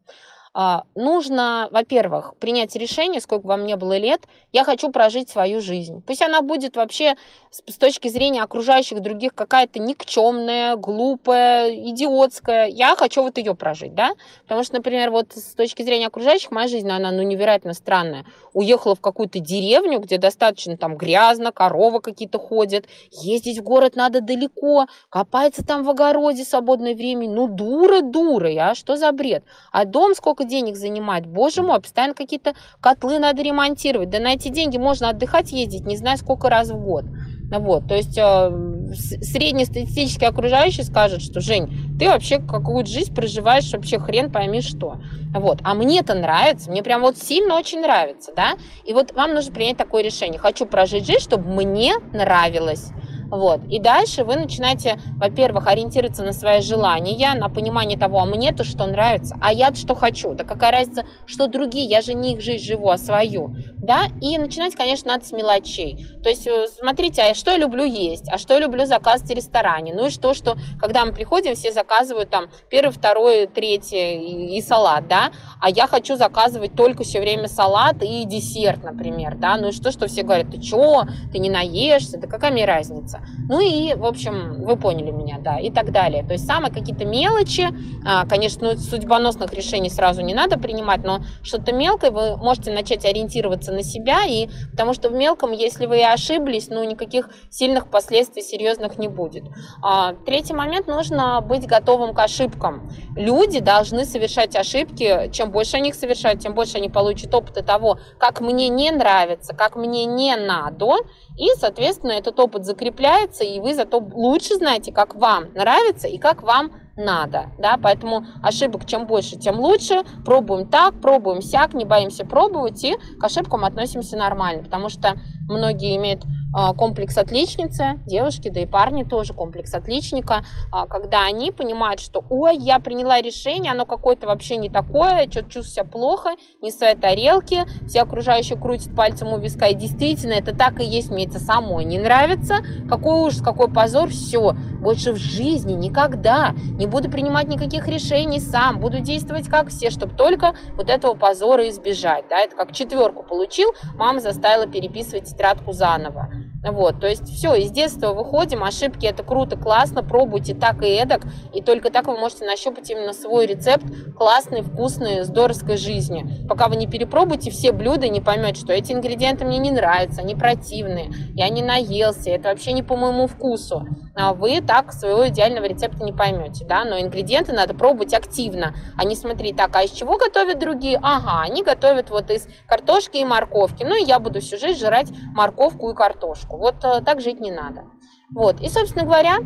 А, 0.53 0.83
нужно, 0.97 1.69
во-первых, 1.71 2.35
принять 2.41 2.75
решение, 2.75 3.21
сколько 3.21 3.47
вам 3.47 3.67
не 3.67 3.77
было 3.77 3.97
лет, 3.97 4.23
я 4.53 4.65
хочу 4.65 4.91
прожить 4.91 5.29
свою 5.29 5.61
жизнь. 5.61 6.03
Пусть 6.05 6.23
она 6.23 6.43
будет 6.43 6.75
вообще 6.75 7.15
с 7.51 7.77
точки 7.77 8.09
зрения 8.09 8.43
окружающих 8.43 9.01
других 9.01 9.33
какая-то 9.33 9.79
никчемная, 9.79 10.75
глупая, 10.75 11.73
идиотская. 11.73 12.67
Я 12.67 12.97
хочу 12.97 13.23
вот 13.23 13.39
ее 13.39 13.55
прожить, 13.55 13.95
да? 13.95 14.11
Потому 14.43 14.65
что, 14.65 14.75
например, 14.77 15.13
вот 15.13 15.33
с 15.35 15.55
точки 15.55 15.83
зрения 15.83 16.09
окружающих, 16.09 16.51
моя 16.51 16.67
жизнь, 16.67 16.91
она 16.91 17.13
ну, 17.13 17.23
невероятно 17.23 17.73
странная. 17.73 18.25
Уехала 18.53 18.97
в 18.97 19.01
какую-то 19.01 19.39
деревню, 19.39 20.01
где 20.01 20.19
достаточно 20.19 20.77
там 20.77 20.97
грязно, 20.97 21.53
коровы 21.53 22.01
какие-то 22.01 22.41
ходят, 22.41 22.87
ездить 23.13 23.59
в 23.59 23.63
город 23.63 23.95
надо 23.95 24.21
далеко, 24.21 24.87
копается 25.11 25.65
там 25.65 25.85
в 25.85 25.91
огороде 25.91 26.45
свободное 26.45 26.97
время. 26.97 27.29
Ну, 27.31 27.47
дура, 27.47 28.01
дура, 28.01 28.51
а 28.59 28.75
что 28.75 28.97
за 28.97 29.13
бред? 29.13 29.45
А 29.71 29.85
дом 29.85 30.17
сколько 30.17 30.40
сколько 30.41 30.45
денег 30.45 30.77
занимает. 30.77 31.27
Боже 31.27 31.63
мой, 31.63 31.81
постоянно 31.81 32.15
какие-то 32.15 32.55
котлы 32.81 33.19
надо 33.19 33.43
ремонтировать. 33.43 34.11
Да 34.11 34.19
на 34.19 34.33
эти 34.33 34.49
деньги 34.49 34.79
можно 34.79 35.11
отдыхать, 35.11 35.53
ездить 35.53 35.87
не 35.87 35.97
знаю 35.97 36.19
сколько 36.19 36.49
раз 36.49 36.71
в 36.71 36.79
год. 36.79 37.05
Вот, 37.53 37.89
то 37.89 37.97
есть 37.97 38.17
э, 38.17 38.51
среднестатистический 38.95 40.25
окружающий 40.25 40.85
скажет, 40.85 41.21
что 41.21 41.41
Жень, 41.41 41.99
ты 41.99 42.07
вообще 42.07 42.39
какую-то 42.39 42.89
жизнь 42.89 43.13
проживаешь, 43.13 43.73
вообще 43.73 43.99
хрен 43.99 44.31
пойми 44.31 44.61
что. 44.61 45.01
Вот, 45.35 45.59
а 45.65 45.75
мне 45.75 45.99
это 45.99 46.15
нравится, 46.15 46.71
мне 46.71 46.85
прям 46.85 47.01
вот 47.01 47.19
сильно 47.19 47.57
очень 47.57 47.81
нравится, 47.81 48.33
да, 48.37 48.53
и 48.87 48.93
вот 48.93 49.13
вам 49.15 49.35
нужно 49.35 49.53
принять 49.53 49.77
такое 49.77 50.05
решение. 50.05 50.39
Хочу 50.39 50.65
прожить 50.65 51.07
жизнь, 51.07 51.23
чтобы 51.23 51.65
мне 51.65 51.95
нравилось. 52.13 52.93
Вот. 53.31 53.61
И 53.69 53.79
дальше 53.79 54.25
вы 54.25 54.37
начинаете, 54.37 54.99
во-первых, 55.17 55.69
ориентироваться 55.69 56.25
на 56.25 56.33
свои 56.33 56.61
желания, 56.61 57.35
на 57.35 57.49
понимание 57.49 57.99
того, 57.99 58.21
а 58.21 58.25
мне-то 58.25 58.65
что 58.65 58.87
нравится, 58.87 59.37
а 59.41 59.53
я-то 59.53 59.77
что 59.77 59.95
хочу. 59.95 60.35
Да 60.35 60.45
какая 60.45 60.73
разница, 60.73 61.05
что 61.27 61.47
другие, 61.47 61.87
я 61.87 62.03
же 62.03 62.15
не 62.15 62.35
их 62.35 62.41
жизнь 62.41 62.65
живу, 62.65 62.91
а 62.91 62.99
свою. 62.99 63.55
Да? 63.77 64.07
И 64.21 64.37
начинать, 64.37 64.75
конечно, 64.75 65.13
надо 65.13 65.25
с 65.25 65.33
мелочей. 65.33 66.07
То 66.23 66.29
есть, 66.29 66.47
э, 66.47 66.67
смотрите, 66.79 67.23
а 67.23 67.35
что 67.35 67.53
я 67.53 67.57
люблю 67.57 67.85
есть, 67.85 68.29
а 68.31 68.37
что 68.37 68.55
я 68.55 68.61
люблю 68.61 68.85
заказывать 68.85 69.31
в 69.33 69.35
ресторане. 69.35 69.95
Ну 69.95 70.07
и 70.07 70.11
что, 70.11 70.35
что 70.35 70.57
когда 70.81 71.05
мы 71.05 71.13
приходим, 71.13 71.55
все 71.55 71.73
заказывают 71.73 72.31
там 72.31 72.47
первый, 72.69 72.93
второй, 72.93 73.47
третий 73.47 74.17
и, 74.17 74.59
и 74.59 74.63
салат, 74.63 75.09
да, 75.09 75.31
а 75.61 75.71
я 75.71 75.87
хочу 75.87 76.17
заказывать 76.17 76.75
только 76.75 77.05
все 77.05 77.21
время 77.21 77.49
салат 77.49 78.03
и 78.03 78.25
десерт, 78.25 78.83
например, 78.83 79.37
да. 79.37 79.57
Ну 79.57 79.69
и 79.69 79.73
что, 79.73 79.93
что 79.93 80.09
все 80.09 80.23
говорят, 80.23 80.51
ты 80.51 80.61
что, 80.61 81.05
ты 81.33 81.39
не 81.39 81.51
наешься, 81.51 82.19
да 82.19 82.27
какая 82.27 82.51
мне 82.51 82.65
разница. 82.65 83.20
Ну 83.49 83.61
и, 83.61 83.95
в 83.95 84.05
общем, 84.05 84.63
вы 84.63 84.77
поняли 84.77 85.11
меня, 85.11 85.39
да, 85.39 85.59
и 85.59 85.71
так 85.71 85.93
далее. 85.93 86.25
То 86.25 86.33
есть 86.33 86.47
самые 86.47 86.73
какие-то 86.73 87.05
мелочи, 87.05 87.69
а, 88.07 88.27
конечно, 88.27 88.73
ну, 88.73 88.79
судьбоносных 88.79 89.53
решений 89.53 89.91
сразу 89.91 90.23
не 90.23 90.35
надо 90.35 90.59
принимать, 90.59 91.05
но 91.05 91.21
что-то 91.43 91.73
мелкое 91.73 92.11
вы 92.11 92.37
можете 92.37 92.73
начать 92.73 93.05
ориентироваться 93.05 93.73
на 93.73 93.83
себя, 93.83 94.25
и 94.27 94.49
потому 94.71 94.95
что 94.95 95.09
в 95.09 95.13
мелком, 95.13 95.53
если 95.53 95.87
вы 95.87 95.99
и 95.99 96.03
ошиблись, 96.03 96.69
ну, 96.69 96.85
никаких 96.85 97.31
сильных 97.51 97.91
последствий 97.91 98.43
серьезных 98.43 98.99
не 98.99 99.09
будет. 99.09 99.45
А, 99.83 100.15
третий 100.27 100.55
момент, 100.55 100.87
нужно 100.87 101.41
быть 101.41 101.67
готовым 101.67 102.15
к 102.15 102.19
ошибкам. 102.19 102.91
Люди 103.17 103.61
должны 103.61 104.05
совершать 104.05 104.57
ошибки, 104.57 105.31
чем 105.33 105.51
больше 105.51 105.77
они 105.77 105.91
их 105.91 105.95
совершают, 105.95 106.41
тем 106.41 106.55
больше 106.55 106.77
они 106.79 106.89
получат 106.89 107.35
опыта 107.35 107.63
того, 107.63 107.99
как 108.19 108.41
мне 108.41 108.69
не 108.69 108.91
нравится, 108.91 109.55
как 109.55 109.77
мне 109.77 110.05
не 110.05 110.37
надо, 110.37 110.97
и, 111.37 111.49
соответственно, 111.59 112.13
этот 112.13 112.39
опыт 112.39 112.65
закрепляется, 112.65 113.10
и 113.45 113.61
вы 113.61 113.75
зато 113.75 113.99
лучше 113.99 114.55
знаете, 114.55 114.93
как 114.93 115.15
вам 115.15 115.53
нравится 115.55 116.09
и 116.09 116.19
как 116.19 116.43
вам 116.43 116.73
надо, 116.97 117.47
да, 117.59 117.79
поэтому 117.83 118.27
ошибок 118.43 118.87
чем 118.87 119.07
больше, 119.07 119.37
тем 119.37 119.59
лучше, 119.59 120.03
пробуем 120.25 120.69
так, 120.69 121.01
пробуем 121.01 121.43
сяк, 121.43 121.73
не 121.73 121.85
боимся 121.85 122.27
пробовать 122.27 122.85
и 122.85 122.97
к 123.19 123.25
ошибкам 123.25 123.65
относимся 123.65 124.17
нормально, 124.17 124.63
потому 124.63 124.89
что 124.89 125.15
многие 125.49 125.97
имеют 125.97 126.25
комплекс 126.53 127.17
отличницы, 127.17 128.01
девушки, 128.07 128.49
да 128.49 128.61
и 128.61 128.67
парни 128.67 129.05
тоже 129.05 129.35
комплекс 129.35 129.73
отличника, 129.73 130.45
а, 130.73 130.87
когда 130.87 131.25
они 131.25 131.53
понимают, 131.53 132.01
что 132.01 132.25
ой, 132.29 132.57
я 132.57 132.81
приняла 132.81 133.21
решение, 133.21 133.73
оно 133.73 133.87
какое-то 133.87 134.27
вообще 134.27 134.57
не 134.57 134.69
такое, 134.69 135.31
что-то 135.31 135.51
чувствую 135.51 135.65
себя 135.65 135.85
плохо, 135.85 136.31
не 136.61 136.71
в 136.71 136.75
своей 136.75 136.97
тарелке, 136.97 137.67
все 137.87 138.03
окружающие 138.03 138.59
крутят 138.59 138.95
пальцем 138.95 139.33
у 139.33 139.39
виска, 139.39 139.67
и 139.67 139.75
действительно 139.75 140.33
это 140.33 140.55
так 140.55 140.81
и 140.81 140.85
есть, 140.85 141.11
мне 141.11 141.27
это 141.27 141.39
самой 141.39 141.85
не 141.85 141.99
нравится, 141.99 142.57
какой 142.89 143.27
ужас, 143.27 143.41
какой 143.43 143.71
позор, 143.71 144.09
все, 144.09 144.53
больше 144.81 145.13
в 145.13 145.17
жизни 145.17 145.73
никогда 145.73 146.55
не 146.79 146.87
буду 146.87 147.11
принимать 147.11 147.49
никаких 147.49 147.87
решений 147.87 148.41
сам, 148.41 148.81
буду 148.81 149.01
действовать 149.01 149.49
как 149.49 149.69
все, 149.69 149.91
чтобы 149.91 150.15
только 150.17 150.55
вот 150.75 150.91
этого 150.91 151.15
позора 151.15 151.69
избежать, 151.69 152.25
да, 152.29 152.41
это 152.41 152.57
как 152.57 152.73
четверку 152.73 153.23
получил, 153.23 153.73
мама 153.95 154.21
заставила 154.21 154.67
переписывать 154.67 155.25
тетрадку 155.25 155.73
заново, 155.73 156.31
вот, 156.63 157.01
то 157.01 157.07
есть 157.07 157.27
все, 157.27 157.55
из 157.55 157.71
детства 157.71 158.13
выходим, 158.13 158.63
ошибки 158.63 159.07
это 159.07 159.23
круто, 159.23 159.57
классно, 159.57 160.03
пробуйте 160.03 160.55
так 160.55 160.83
и 160.83 160.89
эдак, 160.89 161.23
и 161.55 161.63
только 161.63 161.91
так 161.91 162.07
вы 162.07 162.19
можете 162.19 162.45
нащупать 162.45 162.91
именно 162.91 163.15
свой 163.15 163.47
рецепт 163.47 163.85
классной, 164.15 164.61
вкусной, 164.61 165.23
здоровской 165.23 165.79
жизни. 165.79 166.47
Пока 166.49 166.69
вы 166.69 166.77
не 166.77 166.87
перепробуете 166.87 167.51
все 167.51 167.73
блюда 167.73 168.09
не 168.09 168.21
поймете, 168.21 168.61
что 168.61 168.75
эти 168.75 168.93
ингредиенты 168.93 169.47
мне 169.47 169.57
не 169.57 169.71
нравятся, 169.71 170.21
они 170.21 170.35
противные, 170.35 171.11
я 171.35 171.49
не 171.49 171.63
наелся, 171.63 172.31
это 172.31 172.51
вообще 172.51 172.73
не 172.73 172.83
по 172.83 172.95
моему 172.95 173.27
вкусу. 173.27 173.87
А 174.15 174.35
вы 174.35 174.61
так 174.61 174.93
своего 174.93 175.29
идеального 175.29 175.65
рецепта 175.65 176.05
не 176.05 176.13
поймете, 176.13 176.67
да, 176.67 176.85
но 176.85 177.01
ингредиенты 177.01 177.53
надо 177.53 177.73
пробовать 177.73 178.13
активно, 178.13 178.75
а 178.99 179.05
не 179.05 179.17
смотреть, 179.17 179.57
так, 179.57 179.75
а 179.75 179.83
из 179.83 179.93
чего 179.93 180.19
готовят 180.19 180.59
другие? 180.59 180.99
Ага, 181.03 181.41
они 181.41 181.63
готовят 181.63 182.11
вот 182.11 182.31
из 182.31 182.47
картошки 182.67 183.17
и 183.17 183.25
морковки, 183.25 183.83
ну 183.83 183.97
и 183.97 184.05
я 184.05 184.19
буду 184.19 184.41
всю 184.41 184.59
жизнь 184.59 184.79
жрать 184.79 185.09
морковку 185.33 185.91
и 185.91 185.95
картошку. 185.95 186.50
Вот 186.51 186.85
э, 186.85 187.01
так 187.05 187.21
жить 187.21 187.41
не 187.41 187.51
надо. 187.51 187.85
Вот, 188.31 188.61
и, 188.61 188.69
собственно 188.69 189.05
говоря, 189.05 189.39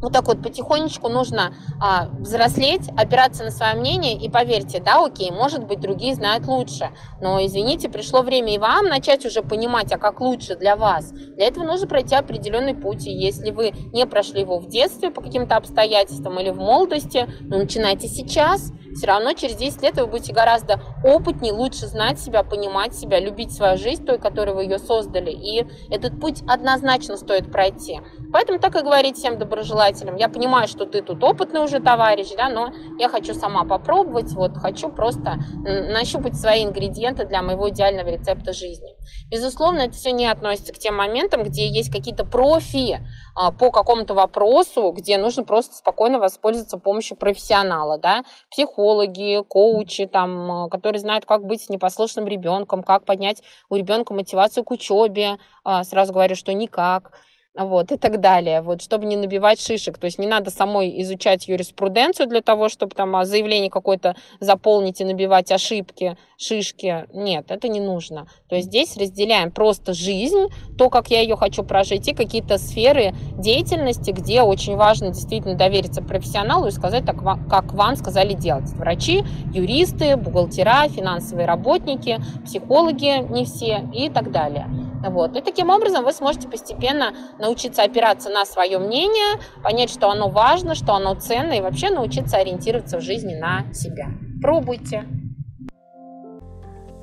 вот 0.00 0.12
так 0.12 0.26
вот 0.26 0.42
потихонечку 0.42 1.08
нужно 1.08 1.54
а, 1.80 2.08
взрослеть, 2.18 2.88
опираться 2.96 3.44
на 3.44 3.50
свое 3.50 3.74
мнение 3.74 4.14
и 4.14 4.28
поверьте, 4.28 4.80
да, 4.80 5.04
окей, 5.04 5.30
может 5.30 5.64
быть, 5.64 5.80
другие 5.80 6.14
знают 6.14 6.46
лучше, 6.46 6.90
но, 7.20 7.44
извините, 7.44 7.88
пришло 7.88 8.22
время 8.22 8.54
и 8.54 8.58
вам 8.58 8.86
начать 8.86 9.24
уже 9.24 9.42
понимать, 9.42 9.92
а 9.92 9.98
как 9.98 10.20
лучше 10.20 10.56
для 10.56 10.76
вас. 10.76 11.12
Для 11.12 11.46
этого 11.46 11.64
нужно 11.64 11.86
пройти 11.86 12.14
определенный 12.14 12.74
путь, 12.74 13.06
и 13.06 13.10
если 13.10 13.50
вы 13.50 13.72
не 13.92 14.06
прошли 14.06 14.42
его 14.42 14.58
в 14.58 14.68
детстве 14.68 15.10
по 15.10 15.20
каким-то 15.20 15.56
обстоятельствам 15.56 16.38
или 16.40 16.50
в 16.50 16.58
молодости, 16.58 17.26
ну, 17.40 17.58
начинайте 17.58 18.08
сейчас, 18.08 18.72
все 18.96 19.08
равно 19.08 19.34
через 19.34 19.56
10 19.56 19.82
лет 19.82 19.96
вы 19.96 20.06
будете 20.06 20.32
гораздо 20.32 20.80
опытнее, 21.04 21.52
лучше 21.52 21.86
знать 21.86 22.18
себя, 22.18 22.42
понимать 22.42 22.94
себя, 22.94 23.20
любить 23.20 23.52
свою 23.52 23.76
жизнь, 23.76 24.06
той, 24.06 24.18
которой 24.18 24.54
вы 24.54 24.64
ее 24.64 24.78
создали. 24.78 25.30
И 25.30 25.66
этот 25.90 26.18
путь 26.18 26.42
однозначно 26.48 27.16
стоит 27.18 27.52
пройти. 27.52 28.00
Поэтому 28.32 28.58
так 28.58 28.74
и 28.76 28.82
говорить 28.82 29.16
всем 29.16 29.38
доброжелателям. 29.38 30.16
Я 30.16 30.28
понимаю, 30.28 30.68
что 30.68 30.86
ты 30.86 31.02
тут 31.02 31.22
опытный 31.22 31.62
уже 31.62 31.80
товарищ, 31.80 32.28
да, 32.36 32.48
но 32.48 32.72
я 32.98 33.08
хочу 33.08 33.34
сама 33.34 33.64
попробовать, 33.64 34.32
вот 34.32 34.56
хочу 34.56 34.90
просто 34.90 35.36
нащупать 35.62 36.36
свои 36.36 36.64
ингредиенты 36.64 37.24
для 37.24 37.42
моего 37.42 37.70
идеального 37.70 38.08
рецепта 38.08 38.52
жизни. 38.52 38.94
Безусловно, 39.30 39.80
это 39.80 39.94
все 39.94 40.12
не 40.12 40.26
относится 40.26 40.72
к 40.72 40.78
тем 40.78 40.96
моментам, 40.96 41.42
где 41.42 41.66
есть 41.66 41.90
какие-то 41.90 42.24
профи 42.24 43.00
а, 43.34 43.52
по 43.52 43.70
какому-то 43.70 44.14
вопросу, 44.14 44.92
где 44.92 45.18
нужно 45.18 45.44
просто 45.44 45.74
спокойно 45.74 46.18
воспользоваться 46.18 46.78
помощью 46.78 47.16
профессионала, 47.16 47.98
да, 47.98 48.24
психологи, 48.50 49.42
коучи, 49.48 50.06
там, 50.06 50.68
которые 50.70 51.00
знают, 51.00 51.24
как 51.24 51.44
быть 51.44 51.68
непослушным 51.68 52.26
ребенком, 52.26 52.82
как 52.82 53.04
поднять 53.04 53.42
у 53.68 53.76
ребенка 53.76 54.14
мотивацию 54.14 54.64
к 54.64 54.70
учебе, 54.70 55.38
а, 55.64 55.84
сразу 55.84 56.12
говорю, 56.12 56.34
что 56.36 56.52
никак 56.52 57.12
вот, 57.58 57.92
и 57.92 57.96
так 57.96 58.20
далее, 58.20 58.60
вот, 58.60 58.82
чтобы 58.82 59.06
не 59.06 59.16
набивать 59.16 59.60
шишек. 59.60 59.98
То 59.98 60.06
есть 60.06 60.18
не 60.18 60.26
надо 60.26 60.50
самой 60.50 61.00
изучать 61.02 61.48
юриспруденцию 61.48 62.28
для 62.28 62.42
того, 62.42 62.68
чтобы 62.68 62.94
там 62.94 63.16
а, 63.16 63.24
заявление 63.24 63.70
какое-то 63.70 64.16
заполнить 64.40 65.00
и 65.00 65.04
набивать 65.04 65.50
ошибки, 65.50 66.16
шишки. 66.36 67.06
Нет, 67.12 67.50
это 67.50 67.68
не 67.68 67.80
нужно. 67.80 68.28
То 68.48 68.56
есть 68.56 68.68
здесь 68.68 68.96
разделяем 68.96 69.50
просто 69.50 69.94
жизнь, 69.94 70.48
то, 70.76 70.90
как 70.90 71.08
я 71.08 71.20
ее 71.20 71.36
хочу 71.36 71.62
прожить, 71.62 72.08
и 72.08 72.14
какие-то 72.14 72.58
сферы 72.58 73.14
деятельности, 73.38 74.10
где 74.10 74.42
очень 74.42 74.76
важно 74.76 75.08
действительно 75.08 75.54
довериться 75.54 76.02
профессионалу 76.02 76.66
и 76.66 76.70
сказать 76.70 77.04
так, 77.04 77.16
как 77.48 77.72
вам 77.72 77.96
сказали 77.96 78.34
делать. 78.34 78.68
Врачи, 78.70 79.24
юристы, 79.52 80.16
бухгалтера, 80.16 80.88
финансовые 80.88 81.46
работники, 81.46 82.18
психологи 82.44 83.26
не 83.32 83.44
все 83.44 83.88
и 83.94 84.10
так 84.10 84.30
далее. 84.30 84.68
Вот. 85.04 85.36
И 85.36 85.40
таким 85.40 85.70
образом 85.70 86.04
вы 86.04 86.12
сможете 86.12 86.48
постепенно 86.48 87.12
научиться 87.38 87.82
опираться 87.82 88.30
на 88.30 88.44
свое 88.44 88.78
мнение, 88.78 89.40
понять, 89.62 89.90
что 89.90 90.10
оно 90.10 90.28
важно, 90.28 90.74
что 90.74 90.94
оно 90.94 91.14
ценно, 91.14 91.52
и 91.52 91.60
вообще 91.60 91.90
научиться 91.90 92.36
ориентироваться 92.36 92.98
в 92.98 93.02
жизни 93.02 93.34
на 93.34 93.72
себя. 93.72 94.08
Пробуйте. 94.42 95.04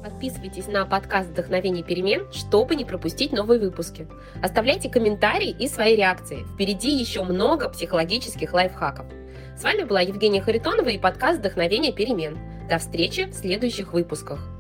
Подписывайтесь 0.03 0.67
на 0.67 0.86
подкаст 0.86 1.29
«Вдохновение 1.29 1.84
перемен», 1.84 2.29
чтобы 2.34 2.75
не 2.75 2.84
пропустить 2.84 3.32
новые 3.32 3.60
выпуски. 3.60 4.08
Оставляйте 4.41 4.89
комментарии 4.89 5.56
и 5.58 5.67
свои 5.67 5.95
реакции. 5.95 6.45
Впереди 6.53 6.91
еще 6.91 7.23
много 7.23 7.69
психологических 7.69 8.53
лайфхаков. 8.53 9.06
С 9.58 9.63
вами 9.63 9.84
была 9.84 10.01
Евгения 10.01 10.41
Харитонова 10.41 10.89
и 10.89 10.97
подкаст 10.97 11.39
«Вдохновение 11.39 11.93
перемен». 11.93 12.38
До 12.69 12.79
встречи 12.79 13.25
в 13.25 13.34
следующих 13.34 13.93
выпусках. 13.93 14.52